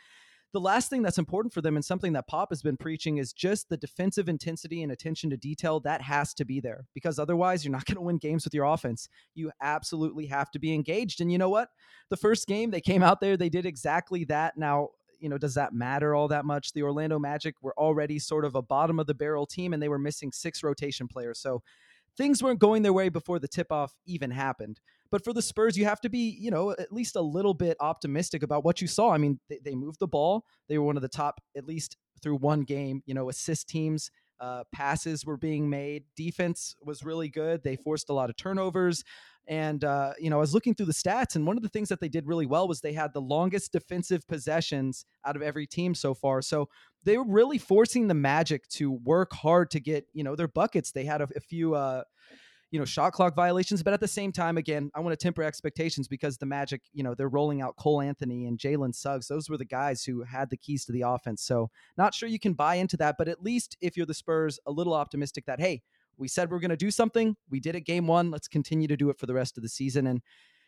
the 0.54 0.60
last 0.60 0.90
thing 0.90 1.02
that's 1.02 1.18
important 1.18 1.54
for 1.54 1.62
them 1.62 1.76
and 1.76 1.84
something 1.84 2.14
that 2.14 2.28
Pop 2.28 2.50
has 2.50 2.62
been 2.62 2.78
preaching 2.78 3.18
is 3.18 3.34
just 3.34 3.70
the 3.70 3.78
defensive 3.78 4.30
intensity 4.30 4.82
and 4.82 4.92
attention 4.92 5.30
to 5.30 5.38
detail 5.38 5.80
that 5.82 6.02
has 6.02 6.34
to 6.36 6.46
be 6.46 6.60
there 6.60 6.86
because 6.94 7.20
otherwise 7.20 7.66
you're 7.66 7.72
not 7.72 7.86
going 7.86 7.96
to 7.96 8.02
win 8.02 8.18
games 8.18 8.46
with 8.46 8.54
your 8.54 8.66
offense. 8.66 9.10
You 9.36 9.52
absolutely 9.62 10.28
have 10.28 10.50
to 10.52 10.60
be 10.60 10.74
engaged. 10.74 11.22
And 11.22 11.32
you 11.32 11.38
know 11.38 11.50
what? 11.50 11.70
The 12.10 12.18
first 12.18 12.48
game 12.48 12.72
they 12.72 12.82
came 12.82 13.04
out 13.04 13.20
there, 13.20 13.36
they 13.36 13.50
did 13.50 13.66
exactly 13.66 14.24
that. 14.26 14.58
Now, 14.58 14.90
you 15.20 15.30
know, 15.30 15.38
does 15.38 15.56
that 15.56 15.74
matter 15.74 16.16
all 16.16 16.28
that 16.30 16.46
much? 16.46 16.74
The 16.74 16.84
Orlando 16.84 17.20
Magic 17.20 17.56
were 17.62 17.74
already 17.78 18.20
sort 18.20 18.46
of 18.46 18.56
a 18.56 18.62
bottom 18.62 19.00
of 19.00 19.08
the 19.08 19.16
barrel 19.16 19.46
team 19.46 19.74
and 19.74 19.82
they 19.82 19.90
were 19.90 20.00
missing 20.00 20.32
six 20.32 20.64
rotation 20.64 21.08
players. 21.08 21.40
So 21.40 21.62
things 22.18 22.42
weren't 22.42 22.60
going 22.60 22.82
their 22.82 22.94
way 22.94 23.10
before 23.10 23.40
the 23.40 23.48
tip 23.48 23.72
off 23.72 23.94
even 24.06 24.32
happened. 24.32 24.80
But 25.10 25.24
for 25.24 25.32
the 25.32 25.42
Spurs, 25.42 25.78
you 25.78 25.86
have 25.86 26.02
to 26.02 26.10
be, 26.10 26.36
you 26.40 26.52
know, 26.52 26.72
at 26.72 26.92
least 26.92 27.16
a 27.16 27.22
little 27.22 27.54
bit 27.54 27.78
optimistic 27.80 28.44
about 28.44 28.66
what 28.66 28.82
you 28.82 28.88
saw. 28.88 29.12
I 29.12 29.18
mean, 29.18 29.40
they, 29.50 29.60
they 29.64 29.76
moved 29.76 30.00
the 30.00 30.08
ball. 30.08 30.44
They 30.68 30.78
were 30.78 30.86
one 30.86 30.98
of 30.98 31.02
the 31.02 31.08
top, 31.08 31.40
at 31.56 31.66
least 31.66 31.96
through 32.22 32.38
one 32.38 32.64
game, 32.64 33.04
you 33.06 33.14
know, 33.14 33.30
assist 33.30 33.70
teams. 33.70 34.12
Uh, 34.40 34.64
passes 34.72 35.26
were 35.26 35.38
being 35.38 35.70
made. 35.70 36.04
Defense 36.16 36.76
was 36.84 37.04
really 37.04 37.30
good. 37.30 37.64
They 37.64 37.76
forced 37.76 38.10
a 38.10 38.14
lot 38.14 38.30
of 38.30 38.36
turnovers. 38.36 39.04
And, 39.48 39.84
uh, 39.84 40.14
you 40.20 40.30
know, 40.30 40.38
I 40.38 40.40
was 40.42 40.54
looking 40.54 40.76
through 40.76 40.88
the 40.88 40.94
stats, 40.94 41.36
and 41.36 41.48
one 41.48 41.56
of 41.56 41.64
the 41.64 41.70
things 41.70 41.88
that 41.90 42.02
they 42.02 42.10
did 42.10 42.28
really 42.28 42.46
well 42.46 42.68
was 42.68 42.82
they 42.82 42.94
had 42.94 43.14
the 43.14 43.22
longest 43.22 43.72
defensive 43.72 44.28
possessions 44.28 45.06
out 45.26 45.38
of 45.38 45.42
every 45.42 45.66
team 45.66 45.96
so 45.96 46.14
far. 46.14 46.42
So 46.42 46.68
they 47.04 47.18
were 47.18 47.26
really 47.26 47.58
forcing 47.58 48.08
the 48.08 48.14
Magic 48.14 48.68
to 48.70 48.92
work 48.92 49.32
hard 49.34 49.72
to 49.72 49.80
get, 49.80 50.06
you 50.14 50.24
know, 50.24 50.36
their 50.36 50.50
buckets. 50.50 50.92
They 50.92 51.06
had 51.06 51.22
a, 51.22 51.30
a 51.36 51.40
few, 51.40 51.76
uh, 51.76 52.04
you 52.72 52.80
know, 52.80 52.84
shot 52.84 53.14
clock 53.14 53.36
violations. 53.36 53.82
But 53.82 53.94
at 53.94 54.02
the 54.02 54.08
same 54.10 54.34
time, 54.34 54.58
again, 54.58 54.92
I 54.94 55.00
want 55.00 55.18
to 55.18 55.24
temper 55.24 55.44
expectations 55.44 56.10
because 56.10 56.38
the 56.38 56.46
Magic, 56.46 56.82
you 56.92 57.04
know, 57.04 57.16
they're 57.16 57.30
rolling 57.30 57.62
out 57.62 57.78
Cole 57.78 58.02
Anthony 58.02 58.46
and 58.46 58.60
Jalen 58.60 58.94
Suggs. 58.94 59.30
Those 59.30 59.50
were 59.50 59.58
the 59.58 59.64
guys 59.64 60.04
who 60.04 60.24
had 60.24 60.50
the 60.50 60.58
keys 60.58 60.84
to 60.86 60.92
the 60.92 61.04
offense. 61.04 61.42
So 61.44 61.70
not 61.98 62.14
sure 62.14 62.28
you 62.28 62.40
can 62.40 62.54
buy 62.54 62.76
into 62.76 62.98
that, 62.98 63.16
but 63.18 63.30
at 63.30 63.42
least 63.42 63.78
if 63.80 63.96
you're 63.96 64.06
the 64.06 64.14
Spurs, 64.14 64.60
a 64.66 64.72
little 64.72 64.94
optimistic 64.94 65.46
that, 65.46 65.62
hey, 65.62 65.84
we 66.18 66.28
said 66.28 66.50
we 66.50 66.58
are 66.58 66.60
going 66.60 66.70
to 66.70 66.78
do 66.78 66.92
something. 66.92 67.36
We 67.50 67.60
did 67.60 67.76
it 67.76 67.82
game 67.82 68.08
one. 68.08 68.32
Let's 68.32 68.48
continue 68.48 68.88
to 68.88 68.98
do 68.98 69.10
it 69.10 69.20
for 69.20 69.26
the 69.26 69.34
rest 69.34 69.58
of 69.58 69.64
the 69.64 69.70
season. 69.70 70.08
And, 70.08 70.22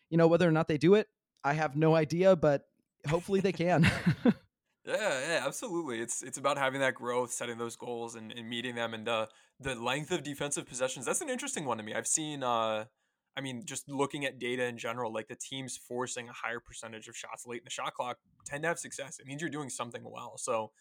you 0.09 0.17
know, 0.17 0.27
whether 0.27 0.47
or 0.47 0.51
not 0.51 0.67
they 0.67 0.77
do 0.77 0.95
it, 0.95 1.07
I 1.43 1.53
have 1.53 1.75
no 1.75 1.95
idea, 1.95 2.35
but 2.35 2.63
hopefully 3.07 3.39
they 3.39 3.53
can. 3.53 3.89
Yeah, 4.85 5.19
yeah, 5.19 5.43
absolutely. 5.45 5.99
It's 5.99 6.23
it's 6.23 6.37
about 6.37 6.57
having 6.57 6.79
that 6.81 6.95
growth, 6.95 7.31
setting 7.31 7.57
those 7.57 7.75
goals, 7.75 8.15
and, 8.15 8.31
and 8.31 8.49
meeting 8.49 8.73
them, 8.75 8.93
and 8.93 9.05
the 9.05 9.27
the 9.59 9.75
length 9.75 10.11
of 10.11 10.23
defensive 10.23 10.65
possessions. 10.67 11.05
That's 11.05 11.21
an 11.21 11.29
interesting 11.29 11.65
one 11.65 11.77
to 11.77 11.83
me. 11.83 11.93
I've 11.93 12.07
seen, 12.07 12.43
uh, 12.43 12.85
I 13.37 13.41
mean, 13.41 13.63
just 13.65 13.89
looking 13.89 14.25
at 14.25 14.39
data 14.39 14.65
in 14.65 14.77
general, 14.77 15.13
like 15.13 15.27
the 15.27 15.35
teams 15.35 15.77
forcing 15.77 16.29
a 16.29 16.33
higher 16.33 16.59
percentage 16.59 17.07
of 17.07 17.15
shots 17.15 17.45
late 17.45 17.59
in 17.59 17.65
the 17.65 17.69
shot 17.69 17.93
clock 17.93 18.17
tend 18.45 18.63
to 18.63 18.69
have 18.69 18.79
success. 18.79 19.19
It 19.19 19.27
means 19.27 19.41
you're 19.41 19.51
doing 19.51 19.69
something 19.69 20.01
well. 20.03 20.37
So 20.37 20.71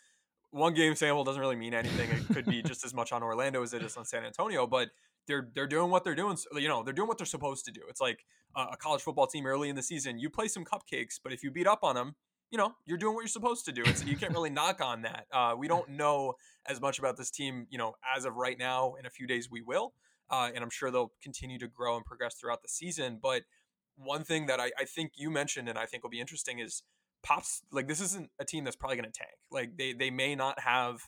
one 0.51 0.75
game 0.75 0.95
sample 0.95 1.25
doesn't 1.25 1.41
really 1.41 1.57
mean 1.57 1.75
anything. 1.75 2.11
It 2.11 2.35
could 2.35 2.47
be 2.47 2.63
just 2.63 2.85
as 2.85 2.95
much 2.95 3.13
on 3.13 3.23
Orlando 3.23 3.63
as 3.63 3.75
it 3.75 3.83
is 3.83 3.97
on 3.97 4.05
San 4.05 4.25
Antonio, 4.25 4.67
but 4.67 4.89
they're 5.27 5.49
they're 5.55 5.67
doing 5.67 5.91
what 5.91 6.05
they're 6.05 6.15
doing. 6.15 6.37
You 6.55 6.69
know, 6.69 6.83
they're 6.83 6.95
doing 6.95 7.09
what 7.09 7.19
they're 7.19 7.27
supposed 7.27 7.65
to 7.67 7.71
do. 7.71 7.83
It's 7.89 8.01
like 8.01 8.25
a 8.57 8.77
college 8.77 9.03
football 9.03 9.27
team 9.27 9.47
early 9.47 9.69
in 9.69 9.77
the 9.77 9.83
season. 9.83 10.19
You 10.19 10.31
play 10.31 10.49
some 10.49 10.65
cupcakes, 10.65 11.21
but 11.23 11.33
if 11.33 11.43
you 11.43 11.51
beat 11.51 11.67
up 11.67 11.81
on 11.83 11.95
them, 11.95 12.17
you 12.51 12.57
know, 12.57 12.73
you're 12.87 12.99
doing 12.99 13.15
what 13.15 13.21
you're 13.21 13.29
supposed 13.29 13.67
to 13.67 13.73
do. 13.73 13.83
It's, 13.85 14.05
you 14.05 14.17
can't 14.17 14.33
really 14.33 14.51
knock 14.51 14.81
on 14.81 15.03
that. 15.03 15.27
Uh, 15.31 15.55
we 15.57 15.69
don't 15.69 15.91
know 15.91 16.35
as 16.67 16.81
much 16.81 16.99
about 16.99 17.17
this 17.17 17.31
team, 17.31 17.67
you 17.71 17.79
know, 17.79 17.95
as 18.17 18.25
of 18.25 18.37
right 18.37 18.59
now. 18.59 18.95
In 18.99 19.07
a 19.07 19.11
few 19.11 19.27
days, 19.27 19.51
we 19.51 19.61
will. 19.61 19.93
Uh, 20.31 20.51
and 20.55 20.65
I'm 20.65 20.71
sure 20.71 20.91
they'll 20.91 21.13
continue 21.23 21.59
to 21.59 21.69
grow 21.69 21.97
and 21.97 22.05
progress 22.05 22.35
throughout 22.35 22.63
the 22.63 22.69
season. 22.69 23.19
But 23.23 23.43
one 23.97 24.25
thing 24.25 24.47
that 24.47 24.61
I, 24.61 24.71
I 24.79 24.85
think 24.85 25.13
you 25.17 25.31
mentioned 25.31 25.69
and 25.69 25.79
I 25.79 25.87
think 25.87 26.03
will 26.03 26.11
be 26.11 26.21
interesting 26.21 26.59
is 26.59 26.83
Pops, 27.23 27.63
like, 27.73 27.89
this 27.89 28.01
isn't 28.01 28.31
a 28.39 28.45
team 28.45 28.65
that's 28.65 28.77
probably 28.77 28.97
going 28.97 29.11
to 29.11 29.19
tank. 29.19 29.37
Like, 29.51 29.77
they, 29.77 29.93
they 29.93 30.11
may 30.11 30.35
not 30.35 30.61
have 30.61 31.03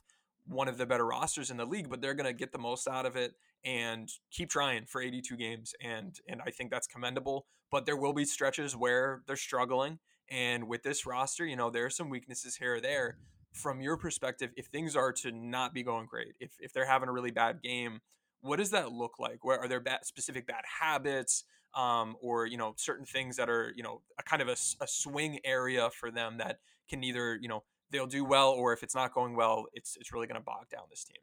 one 0.46 0.68
of 0.68 0.78
the 0.78 0.86
better 0.86 1.06
rosters 1.06 1.50
in 1.50 1.56
the 1.56 1.64
league, 1.64 1.88
but 1.88 2.00
they're 2.00 2.14
going 2.14 2.26
to 2.26 2.32
get 2.32 2.52
the 2.52 2.58
most 2.58 2.88
out 2.88 3.06
of 3.06 3.16
it 3.16 3.34
and 3.64 4.08
keep 4.30 4.50
trying 4.50 4.86
for 4.86 5.00
82 5.00 5.36
games. 5.36 5.74
And, 5.80 6.18
and 6.26 6.40
I 6.44 6.50
think 6.50 6.70
that's 6.70 6.86
commendable. 6.86 7.46
But 7.70 7.86
there 7.86 7.96
will 7.96 8.12
be 8.12 8.24
stretches 8.24 8.74
where 8.74 9.22
they're 9.26 9.36
struggling 9.36 10.00
and 10.30 10.68
with 10.68 10.82
this 10.84 11.06
roster, 11.06 11.44
you 11.44 11.56
know, 11.56 11.70
there 11.70 11.84
are 11.84 11.90
some 11.90 12.08
weaknesses 12.08 12.56
here 12.56 12.76
or 12.76 12.80
there. 12.80 13.18
From 13.52 13.80
your 13.80 13.96
perspective, 13.96 14.52
if 14.56 14.66
things 14.66 14.94
are 14.94 15.12
to 15.14 15.32
not 15.32 15.74
be 15.74 15.82
going 15.82 16.06
great, 16.06 16.34
if, 16.38 16.52
if 16.60 16.72
they're 16.72 16.86
having 16.86 17.08
a 17.08 17.12
really 17.12 17.32
bad 17.32 17.62
game, 17.62 18.00
what 18.42 18.58
does 18.58 18.70
that 18.70 18.92
look 18.92 19.18
like? 19.18 19.44
Where 19.44 19.58
are 19.58 19.66
there 19.66 19.80
bad, 19.80 20.06
specific 20.06 20.46
bad 20.46 20.62
habits, 20.80 21.44
um, 21.74 22.16
or 22.20 22.46
you 22.46 22.56
know, 22.56 22.74
certain 22.76 23.06
things 23.06 23.36
that 23.36 23.48
are 23.48 23.72
you 23.76 23.82
know 23.82 24.02
a 24.18 24.22
kind 24.22 24.42
of 24.42 24.48
a, 24.48 24.56
a 24.82 24.86
swing 24.86 25.40
area 25.44 25.90
for 25.90 26.10
them 26.10 26.38
that 26.38 26.58
can 26.88 27.04
either 27.04 27.38
you 27.40 27.48
know 27.48 27.62
they'll 27.90 28.06
do 28.06 28.24
well, 28.24 28.50
or 28.50 28.72
if 28.72 28.82
it's 28.82 28.94
not 28.94 29.14
going 29.14 29.36
well, 29.36 29.66
it's 29.72 29.96
it's 30.00 30.12
really 30.12 30.26
going 30.26 30.40
to 30.40 30.44
bog 30.44 30.68
down 30.70 30.84
this 30.90 31.04
team. 31.04 31.22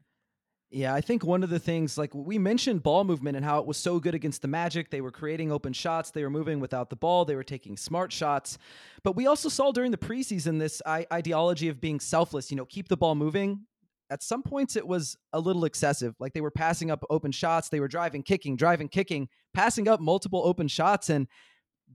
Yeah, 0.69 0.93
I 0.93 0.99
think 0.99 1.23
one 1.23 1.43
of 1.43 1.49
the 1.49 1.59
things, 1.59 1.97
like 1.97 2.13
we 2.13 2.37
mentioned 2.37 2.83
ball 2.83 3.05
movement 3.05 3.37
and 3.37 3.45
how 3.45 3.59
it 3.59 3.65
was 3.65 3.77
so 3.77 4.01
good 4.01 4.13
against 4.13 4.41
the 4.41 4.49
Magic. 4.49 4.89
They 4.89 4.99
were 4.99 5.11
creating 5.11 5.49
open 5.49 5.71
shots, 5.71 6.11
they 6.11 6.23
were 6.23 6.29
moving 6.29 6.59
without 6.59 6.89
the 6.89 6.97
ball, 6.97 7.23
they 7.23 7.35
were 7.35 7.43
taking 7.43 7.77
smart 7.77 8.11
shots. 8.11 8.57
But 9.01 9.15
we 9.15 9.27
also 9.27 9.47
saw 9.47 9.71
during 9.71 9.91
the 9.91 9.97
preseason 9.97 10.59
this 10.59 10.81
ideology 10.85 11.69
of 11.69 11.79
being 11.79 12.01
selfless, 12.01 12.51
you 12.51 12.57
know, 12.57 12.65
keep 12.65 12.89
the 12.89 12.97
ball 12.97 13.15
moving. 13.15 13.61
At 14.09 14.23
some 14.23 14.43
points, 14.43 14.75
it 14.75 14.87
was 14.87 15.17
a 15.33 15.39
little 15.39 15.65
excessive. 15.65 16.15
Like 16.19 16.33
they 16.33 16.41
were 16.41 16.51
passing 16.51 16.91
up 16.91 17.03
open 17.09 17.31
shots, 17.31 17.69
they 17.69 17.79
were 17.79 17.87
driving, 17.87 18.23
kicking, 18.23 18.55
driving, 18.55 18.87
kicking, 18.87 19.27
passing 19.53 19.87
up 19.87 19.99
multiple 19.99 20.41
open 20.45 20.67
shots. 20.67 21.09
And 21.09 21.27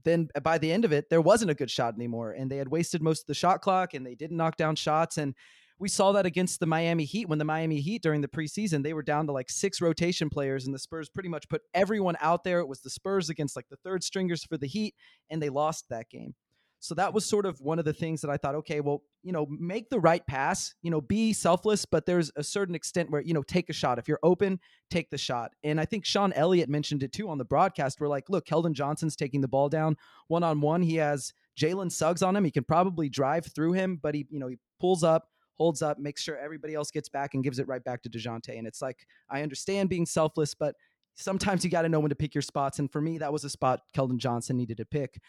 then 0.03 0.29
uh, 0.35 0.39
by 0.39 0.57
the 0.57 0.71
end 0.71 0.85
of 0.85 0.91
it, 0.91 1.09
there 1.09 1.21
wasn't 1.21 1.51
a 1.51 1.55
good 1.55 1.71
shot 1.71 1.95
anymore. 1.95 2.31
And 2.31 2.51
they 2.51 2.57
had 2.57 2.67
wasted 2.67 3.01
most 3.01 3.21
of 3.21 3.27
the 3.27 3.33
shot 3.33 3.61
clock 3.61 3.93
and 3.93 4.05
they 4.05 4.15
didn't 4.15 4.37
knock 4.37 4.57
down 4.57 4.75
shots. 4.75 5.17
And 5.17 5.33
we 5.79 5.89
saw 5.89 6.11
that 6.13 6.25
against 6.25 6.59
the 6.59 6.65
Miami 6.65 7.03
Heat 7.03 7.27
when 7.27 7.39
the 7.39 7.45
Miami 7.45 7.81
Heat 7.81 8.03
during 8.03 8.21
the 8.21 8.27
preseason 8.27 8.83
they 8.83 8.93
were 8.93 9.03
down 9.03 9.25
to 9.27 9.33
like 9.33 9.49
six 9.49 9.81
rotation 9.81 10.29
players 10.29 10.65
and 10.65 10.73
the 10.73 10.79
Spurs 10.79 11.09
pretty 11.09 11.29
much 11.29 11.49
put 11.49 11.61
everyone 11.73 12.15
out 12.21 12.43
there. 12.43 12.59
It 12.59 12.67
was 12.67 12.81
the 12.81 12.89
Spurs 12.89 13.29
against 13.29 13.55
like 13.55 13.67
the 13.69 13.77
third 13.83 14.03
stringers 14.03 14.43
for 14.43 14.57
the 14.57 14.67
Heat 14.67 14.95
and 15.29 15.41
they 15.41 15.49
lost 15.49 15.85
that 15.89 16.09
game. 16.09 16.35
So 16.83 16.95
that 16.95 17.13
was 17.13 17.25
sort 17.25 17.45
of 17.45 17.61
one 17.61 17.79
of 17.79 17.85
the 17.85 17.93
things 17.93 18.19
that 18.19 18.29
I 18.29 18.35
thought, 18.35 18.55
okay, 18.55 18.81
well, 18.81 19.03
you 19.21 19.31
know, 19.31 19.47
make 19.49 19.89
the 19.89 20.01
right 20.01 20.25
pass, 20.27 20.75
you 20.81 20.91
know, 20.91 20.99
be 20.99 21.31
selfless, 21.31 21.85
but 21.85 22.05
there's 22.05 22.29
a 22.35 22.43
certain 22.43 22.75
extent 22.75 23.09
where, 23.09 23.21
you 23.21 23.33
know, 23.33 23.41
take 23.41 23.69
a 23.69 23.73
shot. 23.73 23.99
If 23.99 24.09
you're 24.09 24.19
open, 24.21 24.59
take 24.91 25.09
the 25.09 25.17
shot. 25.17 25.53
And 25.63 25.79
I 25.79 25.85
think 25.85 26.03
Sean 26.03 26.33
Elliott 26.33 26.67
mentioned 26.67 27.01
it 27.01 27.13
too 27.13 27.29
on 27.29 27.37
the 27.37 27.45
broadcast. 27.45 28.01
We're 28.01 28.09
like, 28.09 28.29
look, 28.29 28.45
Keldon 28.45 28.73
Johnson's 28.73 29.15
taking 29.15 29.39
the 29.39 29.47
ball 29.47 29.69
down 29.69 29.95
one 30.27 30.43
on 30.43 30.59
one. 30.59 30.81
He 30.81 30.97
has 30.97 31.31
Jalen 31.57 31.89
Suggs 31.89 32.21
on 32.21 32.35
him. 32.35 32.43
He 32.43 32.51
can 32.51 32.65
probably 32.65 33.07
drive 33.07 33.45
through 33.45 33.71
him, 33.71 33.97
but 34.03 34.13
he, 34.13 34.27
you 34.29 34.39
know, 34.39 34.47
he 34.47 34.57
pulls 34.81 35.05
up, 35.05 35.29
holds 35.53 35.81
up, 35.81 35.99
makes 35.99 36.21
sure 36.21 36.37
everybody 36.37 36.73
else 36.73 36.91
gets 36.91 37.07
back 37.07 37.33
and 37.33 37.45
gives 37.45 37.59
it 37.59 37.67
right 37.69 37.83
back 37.85 38.03
to 38.03 38.09
DeJounte. 38.09 38.57
And 38.57 38.67
it's 38.67 38.81
like, 38.81 39.07
I 39.29 39.41
understand 39.41 39.87
being 39.87 40.05
selfless, 40.05 40.53
but 40.53 40.75
sometimes 41.15 41.63
you 41.63 41.71
got 41.71 41.83
to 41.83 41.89
know 41.89 42.01
when 42.01 42.09
to 42.09 42.15
pick 42.15 42.35
your 42.35 42.41
spots. 42.41 42.79
And 42.79 42.91
for 42.91 42.99
me, 42.99 43.19
that 43.19 43.31
was 43.31 43.45
a 43.45 43.49
spot 43.49 43.79
Keldon 43.95 44.17
Johnson 44.17 44.57
needed 44.57 44.75
to 44.77 44.85
pick. 44.85 45.21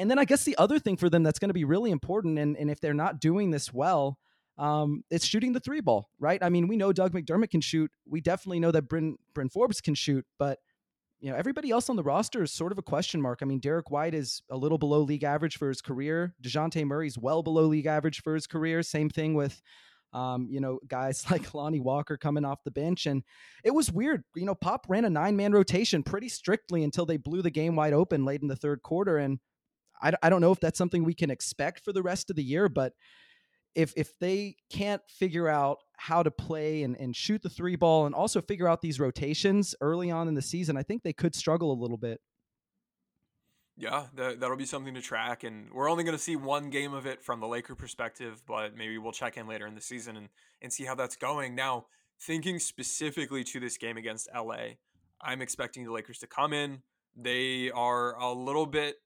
And 0.00 0.10
then 0.10 0.18
I 0.18 0.24
guess 0.24 0.44
the 0.44 0.56
other 0.56 0.78
thing 0.78 0.96
for 0.96 1.10
them 1.10 1.22
that's 1.22 1.38
going 1.38 1.50
to 1.50 1.54
be 1.54 1.64
really 1.64 1.90
important, 1.90 2.38
and, 2.38 2.56
and 2.56 2.70
if 2.70 2.80
they're 2.80 2.94
not 2.94 3.20
doing 3.20 3.50
this 3.50 3.72
well, 3.72 4.18
um, 4.56 5.04
it's 5.10 5.26
shooting 5.26 5.52
the 5.52 5.60
three 5.60 5.80
ball, 5.80 6.08
right? 6.18 6.42
I 6.42 6.48
mean, 6.48 6.68
we 6.68 6.76
know 6.76 6.92
Doug 6.92 7.12
McDermott 7.12 7.50
can 7.50 7.60
shoot. 7.60 7.90
We 8.08 8.20
definitely 8.20 8.60
know 8.60 8.70
that 8.70 8.88
Bryn, 8.88 9.16
Bryn 9.34 9.50
Forbes 9.50 9.80
can 9.80 9.94
shoot, 9.94 10.24
but 10.38 10.58
you 11.20 11.30
know, 11.30 11.36
everybody 11.36 11.70
else 11.70 11.90
on 11.90 11.96
the 11.96 12.02
roster 12.02 12.42
is 12.42 12.50
sort 12.50 12.72
of 12.72 12.78
a 12.78 12.82
question 12.82 13.20
mark. 13.20 13.40
I 13.42 13.44
mean, 13.44 13.60
Derrick 13.60 13.90
White 13.90 14.14
is 14.14 14.42
a 14.50 14.56
little 14.56 14.78
below 14.78 15.00
league 15.00 15.22
average 15.22 15.58
for 15.58 15.68
his 15.68 15.82
career. 15.82 16.34
DeJounte 16.42 16.82
Murray's 16.86 17.18
well 17.18 17.42
below 17.42 17.64
league 17.66 17.86
average 17.86 18.22
for 18.22 18.34
his 18.34 18.46
career. 18.46 18.82
Same 18.82 19.10
thing 19.10 19.34
with, 19.34 19.60
um, 20.14 20.48
you 20.50 20.60
know, 20.60 20.78
guys 20.88 21.24
like 21.30 21.52
Lonnie 21.52 21.80
Walker 21.80 22.16
coming 22.16 22.46
off 22.46 22.64
the 22.64 22.70
bench. 22.70 23.04
And 23.04 23.22
it 23.64 23.74
was 23.74 23.92
weird. 23.92 24.22
You 24.34 24.46
know, 24.46 24.54
Pop 24.54 24.86
ran 24.88 25.04
a 25.04 25.10
nine 25.10 25.36
man 25.36 25.52
rotation 25.52 26.02
pretty 26.02 26.30
strictly 26.30 26.84
until 26.84 27.04
they 27.04 27.18
blew 27.18 27.42
the 27.42 27.50
game 27.50 27.76
wide 27.76 27.92
open 27.92 28.24
late 28.24 28.40
in 28.40 28.48
the 28.48 28.56
third 28.56 28.82
quarter. 28.82 29.18
And 29.18 29.40
I, 30.02 30.12
I 30.22 30.30
don't 30.30 30.40
know 30.40 30.52
if 30.52 30.60
that's 30.60 30.78
something 30.78 31.04
we 31.04 31.14
can 31.14 31.30
expect 31.30 31.84
for 31.84 31.92
the 31.92 32.02
rest 32.02 32.30
of 32.30 32.36
the 32.36 32.42
year, 32.42 32.68
but 32.68 32.92
if 33.74 33.92
if 33.96 34.18
they 34.18 34.56
can't 34.70 35.02
figure 35.08 35.48
out 35.48 35.78
how 35.96 36.22
to 36.22 36.30
play 36.30 36.82
and, 36.82 36.96
and 36.96 37.14
shoot 37.14 37.42
the 37.42 37.48
three 37.48 37.76
ball 37.76 38.06
and 38.06 38.14
also 38.14 38.40
figure 38.40 38.66
out 38.66 38.80
these 38.82 38.98
rotations 38.98 39.74
early 39.80 40.10
on 40.10 40.28
in 40.28 40.34
the 40.34 40.42
season, 40.42 40.76
I 40.76 40.82
think 40.82 41.02
they 41.02 41.12
could 41.12 41.34
struggle 41.34 41.72
a 41.72 41.78
little 41.80 41.98
bit. 41.98 42.20
Yeah, 43.76 44.06
that, 44.14 44.40
that'll 44.40 44.56
be 44.56 44.66
something 44.66 44.92
to 44.94 45.00
track. 45.00 45.42
And 45.44 45.72
we're 45.72 45.90
only 45.90 46.04
going 46.04 46.16
to 46.16 46.22
see 46.22 46.36
one 46.36 46.68
game 46.68 46.92
of 46.92 47.06
it 47.06 47.22
from 47.22 47.40
the 47.40 47.46
Laker 47.46 47.74
perspective, 47.74 48.42
but 48.46 48.76
maybe 48.76 48.98
we'll 48.98 49.12
check 49.12 49.38
in 49.38 49.46
later 49.46 49.66
in 49.66 49.74
the 49.74 49.80
season 49.80 50.16
and, 50.16 50.28
and 50.60 50.70
see 50.70 50.84
how 50.84 50.94
that's 50.94 51.16
going. 51.16 51.54
Now, 51.54 51.86
thinking 52.20 52.58
specifically 52.58 53.42
to 53.44 53.58
this 53.60 53.78
game 53.78 53.96
against 53.96 54.28
LA, 54.34 54.74
I'm 55.22 55.40
expecting 55.40 55.84
the 55.84 55.92
Lakers 55.92 56.18
to 56.18 56.26
come 56.26 56.52
in. 56.52 56.82
They 57.16 57.70
are 57.70 58.16
a 58.16 58.32
little 58.32 58.66
bit 58.66 58.96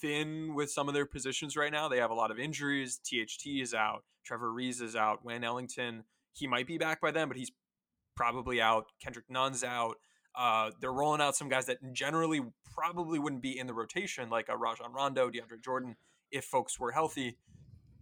thin 0.00 0.54
with 0.54 0.70
some 0.70 0.88
of 0.88 0.94
their 0.94 1.06
positions 1.06 1.56
right 1.56 1.72
now. 1.72 1.88
They 1.88 1.98
have 1.98 2.10
a 2.10 2.14
lot 2.14 2.30
of 2.30 2.38
injuries. 2.38 2.98
THT 2.98 3.46
is 3.46 3.74
out. 3.74 4.04
Trevor 4.24 4.52
Ariza 4.52 4.82
is 4.82 4.96
out. 4.96 5.24
Wayne 5.24 5.44
Ellington, 5.44 6.04
he 6.32 6.46
might 6.46 6.66
be 6.66 6.78
back 6.78 7.00
by 7.00 7.10
then, 7.10 7.28
but 7.28 7.36
he's 7.36 7.52
probably 8.16 8.60
out. 8.60 8.86
Kendrick 9.02 9.26
Nunn's 9.28 9.64
out. 9.64 9.96
Uh, 10.36 10.70
they're 10.80 10.92
rolling 10.92 11.20
out 11.20 11.36
some 11.36 11.48
guys 11.48 11.66
that 11.66 11.78
generally 11.92 12.40
probably 12.74 13.18
wouldn't 13.18 13.42
be 13.42 13.56
in 13.58 13.66
the 13.66 13.74
rotation, 13.74 14.30
like 14.30 14.48
a 14.48 14.56
Rajon 14.56 14.92
Rondo, 14.92 15.30
DeAndre 15.30 15.62
Jordan, 15.62 15.96
if 16.30 16.44
folks 16.44 16.78
were 16.78 16.90
healthy. 16.90 17.38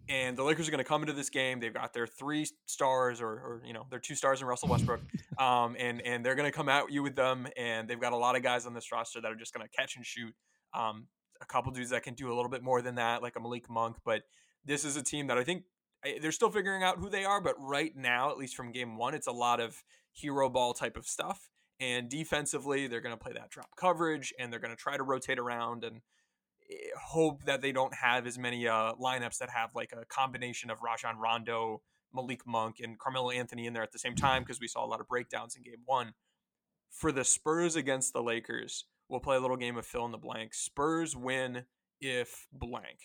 And 0.09 0.37
the 0.37 0.43
Lakers 0.43 0.69
are 0.69 0.71
going 0.71 0.83
to 0.83 0.89
come 0.89 1.03
into 1.03 1.13
this 1.13 1.31
game. 1.31 1.61
They've 1.61 1.73
got 1.73 1.93
their 1.93 2.07
three 2.07 2.47
stars, 2.67 3.21
or, 3.21 3.29
or 3.29 3.63
you 3.65 3.73
know, 3.73 3.87
their 3.89 4.01
two 4.01 4.15
stars 4.15 4.41
in 4.41 4.47
Russell 4.47 4.69
Westbrook, 4.69 5.01
um, 5.39 5.77
and 5.79 6.01
and 6.03 6.25
they're 6.25 6.35
going 6.35 6.51
to 6.51 6.57
come 6.57 6.69
at 6.69 6.91
you 6.91 7.03
with 7.03 7.15
them. 7.15 7.47
And 7.57 7.89
they've 7.89 8.01
got 8.01 8.13
a 8.13 8.17
lot 8.17 8.37
of 8.37 8.43
guys 8.43 8.67
on 8.67 8.75
this 8.75 8.91
roster 8.91 9.21
that 9.21 9.31
are 9.31 9.37
just 9.37 9.55
going 9.55 9.67
to 9.67 9.77
catch 9.77 9.97
and 9.97 10.05
shoot. 10.05 10.35
Um, 10.75 11.07
a 11.41 11.47
couple 11.47 11.73
dudes 11.73 11.91
that 11.91 12.03
can 12.03 12.15
do 12.15 12.33
a 12.33 12.35
little 12.35 12.49
bit 12.49 12.63
more 12.63 12.83
than 12.83 12.97
that, 12.97 13.23
like 13.23 13.37
a 13.37 13.41
Malik 13.41 13.69
Monk. 13.69 13.97
But 14.05 14.23
this 14.65 14.85
is 14.85 14.97
a 14.97 15.03
team 15.03 15.27
that 15.27 15.39
I 15.39 15.45
think 15.45 15.65
they're 16.21 16.33
still 16.33 16.51
figuring 16.51 16.83
out 16.83 16.99
who 16.99 17.09
they 17.09 17.25
are. 17.25 17.41
But 17.41 17.55
right 17.59 17.95
now, 17.97 18.31
at 18.31 18.39
least 18.39 18.57
from 18.57 18.73
game 18.73 18.97
one, 18.97 19.15
it's 19.15 19.27
a 19.27 19.33
lot 19.33 19.61
of 19.61 19.83
hero 20.13 20.49
ball 20.49 20.75
type 20.75 20.97
of 20.97 21.07
stuff. 21.07 21.49
And 21.81 22.09
defensively, 22.09 22.87
they're 22.87 23.01
going 23.01 23.17
to 23.17 23.23
play 23.23 23.33
that 23.33 23.51
drop 23.51 23.75
coverage 23.77 24.33
and 24.39 24.53
they're 24.53 24.61
going 24.61 24.75
to 24.75 24.81
try 24.81 24.97
to 24.97 25.03
rotate 25.03 25.39
around 25.39 25.85
and 25.85 26.01
hope 27.01 27.45
that 27.45 27.61
they 27.61 27.73
don't 27.73 27.95
have 27.95 28.27
as 28.27 28.39
many 28.39 28.67
uh, 28.67 28.93
lineups 28.95 29.39
that 29.39 29.51
have 29.51 29.75
like 29.75 29.93
a 29.93 30.05
combination 30.07 30.71
of 30.71 30.83
Rajon 30.83 31.19
Rondo, 31.19 31.83
Malik 32.15 32.47
Monk, 32.47 32.77
and 32.83 32.99
Carmelo 32.99 33.31
Anthony 33.31 33.67
in 33.67 33.73
there 33.73 33.83
at 33.83 33.93
the 33.93 33.99
same 33.99 34.15
time 34.15 34.43
because 34.43 34.61
we 34.61 34.69
saw 34.69 34.85
a 34.85 34.87
lot 34.87 35.01
of 35.01 35.09
breakdowns 35.09 35.57
in 35.57 35.63
game 35.63 35.83
one. 35.85 36.15
For 36.91 37.11
the 37.11 37.25
Spurs 37.25 37.75
against 37.75 38.13
the 38.13 38.23
Lakers, 38.23 38.85
we'll 39.09 39.21
play 39.21 39.37
a 39.37 39.41
little 39.41 39.57
game 39.57 39.77
of 39.77 39.87
fill 39.87 40.05
in 40.05 40.13
the 40.13 40.19
blank. 40.19 40.55
Spurs 40.55 41.17
win 41.17 41.65
if 42.01 42.47
blank. 42.53 42.99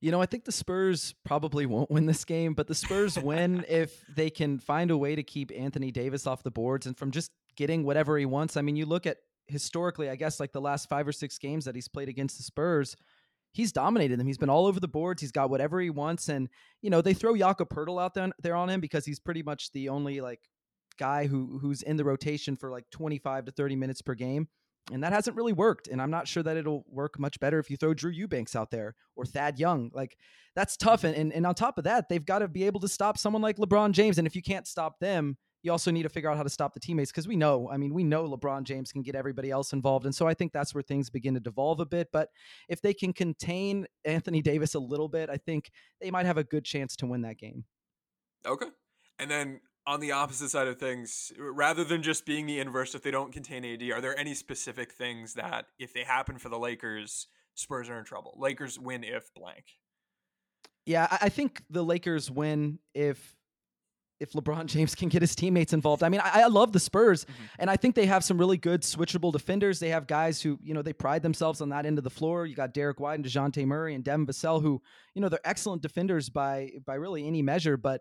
You 0.00 0.10
know, 0.10 0.20
I 0.20 0.26
think 0.26 0.44
the 0.44 0.52
Spurs 0.52 1.14
probably 1.24 1.64
won't 1.64 1.90
win 1.90 2.06
this 2.06 2.24
game, 2.24 2.54
but 2.54 2.66
the 2.66 2.74
Spurs 2.74 3.16
win 3.16 3.64
if 3.68 4.04
they 4.14 4.30
can 4.30 4.58
find 4.58 4.90
a 4.90 4.96
way 4.96 5.14
to 5.14 5.22
keep 5.22 5.52
Anthony 5.56 5.92
Davis 5.92 6.26
off 6.26 6.42
the 6.42 6.50
boards 6.50 6.86
and 6.86 6.98
from 6.98 7.12
just 7.12 7.30
getting 7.56 7.84
whatever 7.84 8.18
he 8.18 8.26
wants. 8.26 8.56
I 8.56 8.62
mean, 8.62 8.76
you 8.76 8.84
look 8.84 9.06
at 9.06 9.18
historically, 9.46 10.08
I 10.08 10.16
guess, 10.16 10.40
like 10.40 10.52
the 10.52 10.60
last 10.60 10.88
five 10.88 11.06
or 11.06 11.12
six 11.12 11.38
games 11.38 11.64
that 11.64 11.74
he's 11.74 11.88
played 11.88 12.08
against 12.08 12.36
the 12.36 12.42
Spurs, 12.42 12.96
he's 13.52 13.72
dominated 13.72 14.18
them. 14.18 14.26
He's 14.26 14.38
been 14.38 14.50
all 14.50 14.66
over 14.66 14.80
the 14.80 14.88
boards. 14.88 15.20
He's 15.20 15.32
got 15.32 15.50
whatever 15.50 15.80
he 15.80 15.90
wants. 15.90 16.28
And, 16.28 16.48
you 16.80 16.90
know, 16.90 17.00
they 17.00 17.14
throw 17.14 17.36
Jakob 17.36 17.68
Poeltl 17.68 18.02
out 18.02 18.14
there, 18.14 18.30
there 18.42 18.56
on 18.56 18.68
him 18.68 18.80
because 18.80 19.04
he's 19.04 19.20
pretty 19.20 19.42
much 19.42 19.72
the 19.72 19.88
only 19.88 20.20
like 20.20 20.40
guy 20.98 21.26
who 21.26 21.58
who's 21.60 21.82
in 21.82 21.96
the 21.96 22.04
rotation 22.04 22.56
for 22.56 22.70
like 22.70 22.84
25 22.90 23.46
to 23.46 23.52
30 23.52 23.76
minutes 23.76 24.02
per 24.02 24.14
game. 24.14 24.48
And 24.92 25.04
that 25.04 25.12
hasn't 25.12 25.36
really 25.36 25.52
worked. 25.52 25.86
And 25.86 26.02
I'm 26.02 26.10
not 26.10 26.26
sure 26.26 26.42
that 26.42 26.56
it'll 26.56 26.84
work 26.88 27.18
much 27.18 27.38
better 27.38 27.60
if 27.60 27.70
you 27.70 27.76
throw 27.76 27.94
Drew 27.94 28.10
Eubanks 28.10 28.56
out 28.56 28.72
there 28.72 28.96
or 29.14 29.24
Thad 29.24 29.60
Young. 29.60 29.90
Like 29.94 30.16
that's 30.56 30.76
tough. 30.76 31.04
And, 31.04 31.14
and, 31.14 31.32
and 31.32 31.46
on 31.46 31.54
top 31.54 31.78
of 31.78 31.84
that, 31.84 32.08
they've 32.08 32.24
got 32.24 32.40
to 32.40 32.48
be 32.48 32.64
able 32.64 32.80
to 32.80 32.88
stop 32.88 33.16
someone 33.16 33.42
like 33.42 33.58
LeBron 33.58 33.92
James. 33.92 34.18
And 34.18 34.26
if 34.26 34.34
you 34.34 34.42
can't 34.42 34.66
stop 34.66 34.98
them, 34.98 35.36
you 35.62 35.70
also 35.70 35.90
need 35.90 36.02
to 36.02 36.08
figure 36.08 36.30
out 36.30 36.36
how 36.36 36.42
to 36.42 36.50
stop 36.50 36.74
the 36.74 36.80
teammates 36.80 37.10
because 37.10 37.28
we 37.28 37.36
know, 37.36 37.70
I 37.70 37.76
mean, 37.76 37.94
we 37.94 38.02
know 38.02 38.28
LeBron 38.28 38.64
James 38.64 38.90
can 38.90 39.02
get 39.02 39.14
everybody 39.14 39.50
else 39.50 39.72
involved. 39.72 40.06
And 40.06 40.14
so 40.14 40.26
I 40.26 40.34
think 40.34 40.52
that's 40.52 40.74
where 40.74 40.82
things 40.82 41.08
begin 41.08 41.34
to 41.34 41.40
devolve 41.40 41.80
a 41.80 41.86
bit. 41.86 42.08
But 42.12 42.30
if 42.68 42.82
they 42.82 42.92
can 42.92 43.12
contain 43.12 43.86
Anthony 44.04 44.42
Davis 44.42 44.74
a 44.74 44.80
little 44.80 45.08
bit, 45.08 45.30
I 45.30 45.36
think 45.36 45.70
they 46.00 46.10
might 46.10 46.26
have 46.26 46.38
a 46.38 46.44
good 46.44 46.64
chance 46.64 46.96
to 46.96 47.06
win 47.06 47.22
that 47.22 47.38
game. 47.38 47.64
Okay. 48.44 48.66
And 49.18 49.30
then 49.30 49.60
on 49.86 50.00
the 50.00 50.12
opposite 50.12 50.50
side 50.50 50.66
of 50.66 50.78
things, 50.78 51.32
rather 51.38 51.84
than 51.84 52.02
just 52.02 52.26
being 52.26 52.46
the 52.46 52.58
inverse, 52.58 52.94
if 52.94 53.02
they 53.02 53.12
don't 53.12 53.32
contain 53.32 53.64
AD, 53.64 53.82
are 53.90 54.00
there 54.00 54.18
any 54.18 54.34
specific 54.34 54.92
things 54.92 55.34
that, 55.34 55.66
if 55.78 55.92
they 55.92 56.02
happen 56.02 56.38
for 56.38 56.48
the 56.48 56.58
Lakers, 56.58 57.28
Spurs 57.54 57.88
are 57.88 57.98
in 57.98 58.04
trouble? 58.04 58.36
Lakers 58.36 58.78
win 58.78 59.04
if 59.04 59.32
blank. 59.34 59.64
Yeah, 60.86 61.06
I 61.20 61.28
think 61.28 61.62
the 61.70 61.84
Lakers 61.84 62.28
win 62.28 62.80
if 62.94 63.36
if 64.22 64.32
LeBron 64.32 64.66
James 64.74 64.94
can 64.94 65.08
get 65.08 65.20
his 65.20 65.34
teammates 65.34 65.72
involved. 65.72 66.02
I 66.02 66.08
mean, 66.08 66.20
I, 66.20 66.42
I 66.42 66.46
love 66.46 66.72
the 66.72 66.80
Spurs, 66.80 67.24
mm-hmm. 67.24 67.42
and 67.58 67.68
I 67.68 67.76
think 67.76 67.94
they 67.94 68.06
have 68.06 68.24
some 68.24 68.38
really 68.38 68.56
good 68.56 68.82
switchable 68.82 69.32
defenders. 69.32 69.80
They 69.80 69.90
have 69.90 70.06
guys 70.06 70.40
who, 70.40 70.58
you 70.62 70.72
know, 70.72 70.82
they 70.82 70.92
pride 70.92 71.22
themselves 71.22 71.60
on 71.60 71.68
that 71.70 71.84
end 71.84 71.98
of 71.98 72.04
the 72.04 72.10
floor. 72.10 72.46
You 72.46 72.54
got 72.54 72.72
Derrick 72.72 73.00
White 73.00 73.16
and 73.16 73.24
Dejounte 73.24 73.66
Murray 73.66 73.94
and 73.94 74.04
Devin 74.04 74.26
Vassell, 74.26 74.62
who, 74.62 74.80
you 75.14 75.20
know, 75.20 75.28
they're 75.28 75.40
excellent 75.44 75.82
defenders 75.82 76.28
by 76.28 76.70
by 76.86 76.94
really 76.94 77.26
any 77.26 77.42
measure, 77.42 77.76
but 77.76 78.00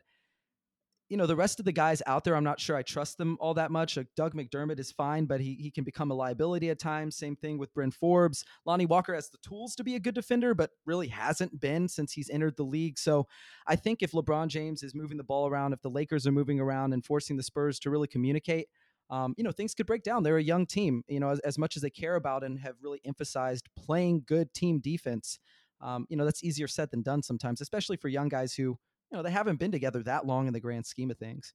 you 1.11 1.17
know, 1.17 1.27
the 1.27 1.35
rest 1.35 1.59
of 1.59 1.65
the 1.65 1.73
guys 1.73 2.01
out 2.07 2.23
there, 2.23 2.37
I'm 2.37 2.43
not 2.45 2.61
sure 2.61 2.77
I 2.77 2.83
trust 2.83 3.17
them 3.17 3.37
all 3.41 3.53
that 3.55 3.69
much. 3.69 3.97
Like 3.97 4.07
Doug 4.15 4.33
McDermott 4.33 4.79
is 4.79 4.93
fine, 4.93 5.25
but 5.25 5.41
he, 5.41 5.55
he 5.55 5.69
can 5.69 5.83
become 5.83 6.09
a 6.09 6.13
liability 6.13 6.69
at 6.69 6.79
times. 6.79 7.17
Same 7.17 7.35
thing 7.35 7.57
with 7.57 7.73
Bryn 7.73 7.91
Forbes. 7.91 8.45
Lonnie 8.65 8.85
Walker 8.85 9.13
has 9.13 9.29
the 9.29 9.37
tools 9.39 9.75
to 9.75 9.83
be 9.83 9.95
a 9.95 9.99
good 9.99 10.15
defender, 10.15 10.55
but 10.55 10.71
really 10.85 11.09
hasn't 11.09 11.59
been 11.59 11.89
since 11.89 12.13
he's 12.13 12.29
entered 12.29 12.55
the 12.55 12.63
league. 12.63 12.97
So 12.97 13.27
I 13.67 13.75
think 13.75 14.01
if 14.01 14.13
LeBron 14.13 14.47
James 14.47 14.83
is 14.83 14.95
moving 14.95 15.17
the 15.17 15.23
ball 15.25 15.49
around, 15.49 15.73
if 15.73 15.81
the 15.81 15.89
Lakers 15.89 16.25
are 16.25 16.31
moving 16.31 16.61
around 16.61 16.93
and 16.93 17.03
forcing 17.03 17.35
the 17.35 17.43
Spurs 17.43 17.77
to 17.79 17.89
really 17.89 18.07
communicate, 18.07 18.69
um, 19.09 19.35
you 19.37 19.43
know, 19.43 19.51
things 19.51 19.73
could 19.73 19.87
break 19.87 20.03
down. 20.03 20.23
They're 20.23 20.37
a 20.37 20.41
young 20.43 20.65
team, 20.65 21.03
you 21.09 21.19
know, 21.19 21.31
as, 21.31 21.39
as 21.39 21.57
much 21.57 21.75
as 21.75 21.81
they 21.81 21.89
care 21.89 22.15
about 22.15 22.45
and 22.45 22.57
have 22.61 22.75
really 22.81 23.01
emphasized 23.03 23.67
playing 23.75 24.23
good 24.25 24.53
team 24.53 24.79
defense. 24.79 25.39
Um, 25.81 26.05
you 26.07 26.15
know, 26.15 26.23
that's 26.23 26.41
easier 26.41 26.69
said 26.69 26.89
than 26.89 27.01
done 27.01 27.21
sometimes, 27.21 27.59
especially 27.59 27.97
for 27.97 28.07
young 28.07 28.29
guys 28.29 28.53
who, 28.53 28.77
you 29.11 29.17
know, 29.17 29.23
they 29.23 29.31
haven't 29.31 29.59
been 29.59 29.71
together 29.71 30.01
that 30.03 30.25
long 30.25 30.47
in 30.47 30.53
the 30.53 30.59
grand 30.59 30.85
scheme 30.85 31.11
of 31.11 31.17
things. 31.17 31.53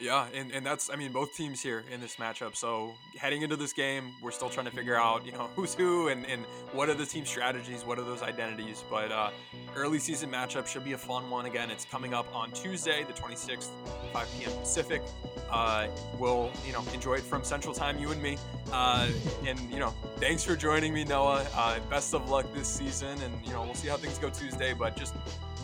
Yeah, 0.00 0.26
and, 0.34 0.50
and 0.50 0.66
that's 0.66 0.90
I 0.90 0.96
mean 0.96 1.12
both 1.12 1.36
teams 1.36 1.62
here 1.62 1.84
in 1.90 2.00
this 2.00 2.16
matchup. 2.16 2.56
So 2.56 2.94
heading 3.16 3.42
into 3.42 3.56
this 3.56 3.72
game, 3.72 4.12
we're 4.20 4.32
still 4.32 4.48
trying 4.48 4.66
to 4.66 4.72
figure 4.72 4.96
out 4.96 5.24
you 5.24 5.32
know 5.32 5.48
who's 5.54 5.74
who 5.74 6.08
and, 6.08 6.26
and 6.26 6.44
what 6.72 6.88
are 6.88 6.94
the 6.94 7.06
team 7.06 7.24
strategies, 7.24 7.84
what 7.84 7.98
are 7.98 8.04
those 8.04 8.22
identities. 8.22 8.82
But 8.90 9.12
uh, 9.12 9.30
early 9.76 10.00
season 10.00 10.30
matchup 10.30 10.66
should 10.66 10.84
be 10.84 10.92
a 10.92 10.98
fun 10.98 11.30
one. 11.30 11.46
Again, 11.46 11.70
it's 11.70 11.84
coming 11.84 12.12
up 12.12 12.26
on 12.34 12.50
Tuesday, 12.50 13.04
the 13.04 13.12
26th, 13.12 13.68
5 14.12 14.28
p.m. 14.36 14.52
Pacific. 14.58 15.02
Uh, 15.48 15.86
we'll 16.18 16.50
you 16.66 16.72
know 16.72 16.82
enjoy 16.92 17.14
it 17.14 17.22
from 17.22 17.44
Central 17.44 17.72
Time, 17.72 17.96
you 17.98 18.10
and 18.10 18.20
me. 18.20 18.36
Uh, 18.72 19.08
and 19.46 19.60
you 19.70 19.78
know 19.78 19.94
thanks 20.16 20.42
for 20.42 20.56
joining 20.56 20.92
me, 20.92 21.04
Noah. 21.04 21.46
Uh, 21.54 21.78
best 21.88 22.14
of 22.14 22.28
luck 22.28 22.52
this 22.52 22.66
season, 22.66 23.20
and 23.22 23.32
you 23.46 23.52
know 23.52 23.62
we'll 23.62 23.74
see 23.74 23.88
how 23.88 23.96
things 23.96 24.18
go 24.18 24.28
Tuesday. 24.28 24.74
But 24.74 24.96
just 24.96 25.14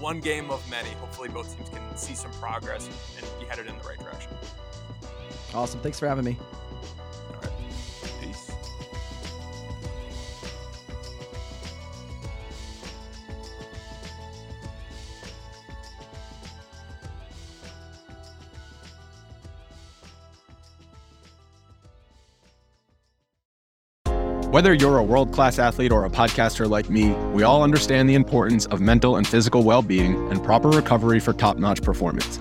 one 0.00 0.20
game 0.20 0.50
of 0.50 0.68
many. 0.70 0.90
Hopefully, 0.90 1.28
both 1.28 1.54
teams 1.56 1.68
can 1.68 1.96
see 1.96 2.14
some 2.14 2.30
progress 2.32 2.88
and 3.18 3.26
be 3.40 3.46
headed 3.46 3.66
in 3.66 3.76
the 3.76 3.84
right 3.84 3.98
direction. 3.98 4.19
Awesome. 5.54 5.80
Thanks 5.80 5.98
for 5.98 6.06
having 6.06 6.24
me. 6.24 6.36
All 7.28 7.40
right. 7.40 7.50
Peace. 8.20 8.50
Whether 24.50 24.74
you're 24.74 24.98
a 24.98 25.02
world 25.02 25.32
class 25.32 25.58
athlete 25.58 25.92
or 25.92 26.04
a 26.04 26.10
podcaster 26.10 26.68
like 26.68 26.90
me, 26.90 27.10
we 27.32 27.42
all 27.42 27.62
understand 27.62 28.08
the 28.08 28.14
importance 28.14 28.66
of 28.66 28.80
mental 28.80 29.16
and 29.16 29.26
physical 29.26 29.62
well 29.62 29.82
being 29.82 30.14
and 30.30 30.42
proper 30.42 30.68
recovery 30.68 31.20
for 31.20 31.32
top 31.32 31.56
notch 31.56 31.82
performance. 31.82 32.40